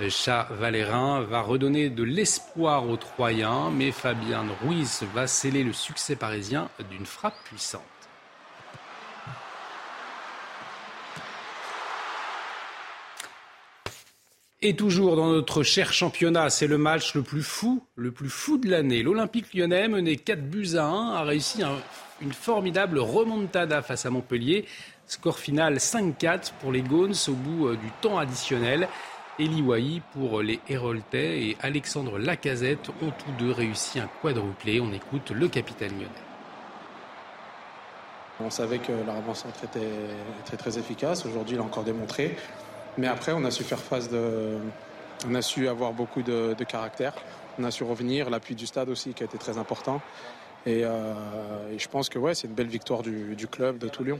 Chat 0.10 0.48
Valérin 0.52 1.22
va 1.22 1.42
redonner 1.42 1.90
de 1.90 2.04
l'espoir 2.04 2.88
aux 2.88 2.98
Troyens, 2.98 3.72
mais 3.72 3.92
Fabien 3.92 4.46
Ruiz 4.62 5.04
va 5.16 5.26
sceller 5.26 5.64
le 5.64 5.74
succès 5.74 6.16
parisien 6.16 6.70
d'une 6.92 7.06
frappe 7.06 7.38
puissante. 7.46 7.82
Et 14.62 14.76
toujours 14.76 15.16
dans 15.16 15.32
notre 15.32 15.64
cher 15.64 15.94
championnat, 15.94 16.50
c'est 16.50 16.68
le 16.68 16.78
match 16.78 17.16
le 17.16 17.24
plus 17.24 17.44
fou, 17.44 17.84
le 17.96 18.12
plus 18.12 18.30
fou 18.30 18.58
de 18.58 18.70
l'année. 18.70 19.02
L'Olympique 19.02 19.54
lyonnais, 19.54 19.88
mené 19.88 20.18
4 20.18 20.42
buts 20.42 20.76
à 20.76 20.86
1, 20.86 21.14
a 21.14 21.24
réussi 21.24 21.62
une 22.22 22.34
formidable 22.34 23.00
remontada 23.00 23.82
face 23.82 24.06
à 24.06 24.10
Montpellier. 24.10 24.66
Score 25.08 25.40
final 25.40 25.78
5-4 25.78 26.54
pour 26.60 26.72
les 26.72 26.82
Gaunes 26.82 27.16
au 27.28 27.34
bout 27.34 27.68
euh, 27.68 27.78
du 27.78 27.90
temps 28.02 28.18
additionnel. 28.18 28.90
Eli 29.40 29.62
Wahi 29.62 30.02
pour 30.14 30.42
les 30.42 30.60
Héroltais 30.68 31.44
et 31.44 31.58
Alexandre 31.62 32.18
Lacazette 32.18 32.90
ont 32.90 33.12
tous 33.12 33.32
deux 33.38 33.52
réussi 33.52 34.00
un 34.00 34.10
quadruplé. 34.24 34.82
On 34.82 34.92
écoute 34.92 35.30
le 35.30 35.48
capitaine 35.48 35.92
lyonnais. 35.92 36.10
On 38.40 38.50
savait 38.50 38.80
que 38.80 38.92
la 38.92 39.14
était 39.64 40.58
très 40.58 40.80
efficace. 40.80 41.24
Aujourd'hui, 41.28 41.56
il 41.56 41.60
a 41.60 41.64
encore 41.64 41.84
démontré. 41.84 42.36
Mais 42.98 43.06
après, 43.06 43.32
on 43.32 43.44
a 43.46 43.52
su 43.52 43.64
faire 43.64 43.80
face 43.80 44.10
de. 44.10 44.58
On 45.28 45.36
a 45.36 45.44
su 45.44 45.68
avoir 45.68 45.94
beaucoup 45.94 46.24
de, 46.24 46.56
caractère. 46.68 47.14
On 47.60 47.64
a 47.64 47.70
su 47.70 47.84
revenir. 47.84 48.32
L'appui 48.32 48.56
du 48.56 48.66
stade 48.66 48.90
aussi 48.90 49.14
qui 49.14 49.22
a 49.22 49.28
été 49.28 49.38
très 49.38 49.60
important. 49.60 50.02
Et, 50.66 50.84
euh, 50.84 51.14
je 51.78 51.88
pense 51.88 52.10
que 52.10 52.34
c'est 52.34 52.48
une 52.48 52.56
belle 52.56 52.68
victoire 52.68 53.04
du, 53.04 53.36
du 53.36 53.48
club 53.48 53.78
de 53.78 53.88
Toulouse. 53.88 54.18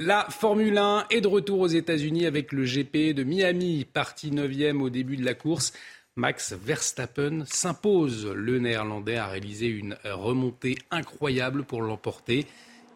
La 0.00 0.26
Formule 0.28 0.76
1 0.76 1.06
est 1.10 1.20
de 1.20 1.28
retour 1.28 1.60
aux 1.60 1.68
États-Unis 1.68 2.26
avec 2.26 2.50
le 2.50 2.64
GP 2.64 3.14
de 3.14 3.22
Miami, 3.22 3.84
parti 3.84 4.32
9e 4.32 4.80
au 4.80 4.90
début 4.90 5.16
de 5.16 5.24
la 5.24 5.34
course. 5.34 5.72
Max 6.16 6.52
Verstappen 6.52 7.44
s'impose. 7.46 8.26
Le 8.26 8.58
Néerlandais 8.58 9.16
a 9.16 9.28
réalisé 9.28 9.66
une 9.66 9.96
remontée 10.04 10.76
incroyable 10.90 11.62
pour 11.62 11.80
l'emporter. 11.80 12.46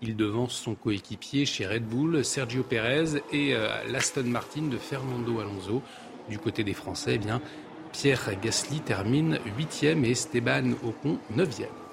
Il 0.03 0.17
devance 0.17 0.55
son 0.55 0.75
coéquipier 0.75 1.47
chez 1.47 1.69
Red 1.69 1.85
Bull, 1.85 2.25
Sergio 2.25 2.65
Perez, 2.65 3.23
et 3.33 3.55
euh, 3.55 3.69
l'Aston 3.89 4.25
Martin 4.25 4.63
de 4.63 4.77
Fernando 4.77 5.39
Alonso. 5.39 5.83
Du 6.29 6.39
côté 6.39 6.65
des 6.65 6.75
Français, 6.75 7.13
eh 7.15 7.19
bien, 7.19 7.41
Pierre 7.93 8.41
Gasly 8.43 8.81
termine 8.81 9.39
8e 9.57 10.05
et 10.05 10.11
Esteban 10.11 10.73
Ocon 10.83 11.19
9e. 11.37 11.88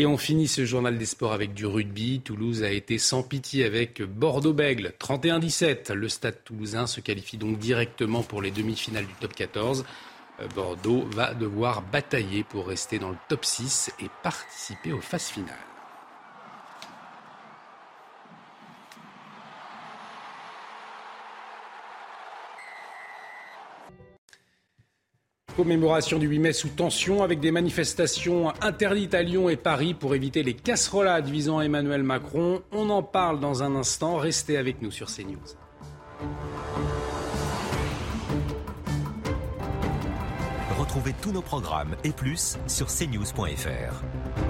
Et 0.00 0.06
on 0.06 0.16
finit 0.16 0.48
ce 0.48 0.64
journal 0.64 0.96
des 0.96 1.04
sports 1.04 1.34
avec 1.34 1.52
du 1.52 1.66
rugby. 1.66 2.22
Toulouse 2.22 2.62
a 2.62 2.70
été 2.70 2.96
sans 2.96 3.22
pitié 3.22 3.66
avec 3.66 4.00
Bordeaux-Bègle, 4.00 4.94
31-17. 4.98 5.92
Le 5.92 6.08
stade 6.08 6.42
toulousain 6.42 6.86
se 6.86 7.02
qualifie 7.02 7.36
donc 7.36 7.58
directement 7.58 8.22
pour 8.22 8.40
les 8.40 8.50
demi-finales 8.50 9.04
du 9.04 9.12
top 9.20 9.34
14. 9.34 9.84
Euh, 10.40 10.48
Bordeaux 10.54 11.04
va 11.10 11.34
devoir 11.34 11.82
batailler 11.82 12.44
pour 12.44 12.68
rester 12.68 12.98
dans 12.98 13.10
le 13.10 13.18
top 13.28 13.44
6 13.44 13.92
et 14.00 14.06
participer 14.22 14.94
aux 14.94 15.02
phases 15.02 15.28
finales. 15.28 15.69
Commémoration 25.56 26.18
du 26.18 26.26
8 26.26 26.38
mai 26.38 26.52
sous 26.52 26.68
tension 26.68 27.22
avec 27.22 27.40
des 27.40 27.50
manifestations 27.50 28.52
interdites 28.62 29.14
à 29.14 29.22
Lyon 29.22 29.48
et 29.48 29.56
Paris 29.56 29.94
pour 29.94 30.14
éviter 30.14 30.42
les 30.42 30.54
casserolades 30.54 31.28
visant 31.28 31.60
Emmanuel 31.60 32.02
Macron. 32.02 32.62
On 32.72 32.88
en 32.90 33.02
parle 33.02 33.40
dans 33.40 33.62
un 33.62 33.74
instant. 33.74 34.16
Restez 34.16 34.56
avec 34.56 34.80
nous 34.80 34.90
sur 34.90 35.08
CNews. 35.08 35.38
Retrouvez 40.78 41.14
tous 41.20 41.32
nos 41.32 41.42
programmes 41.42 41.94
et 42.04 42.10
plus 42.10 42.58
sur 42.66 42.86
cnews.fr. 42.86 44.49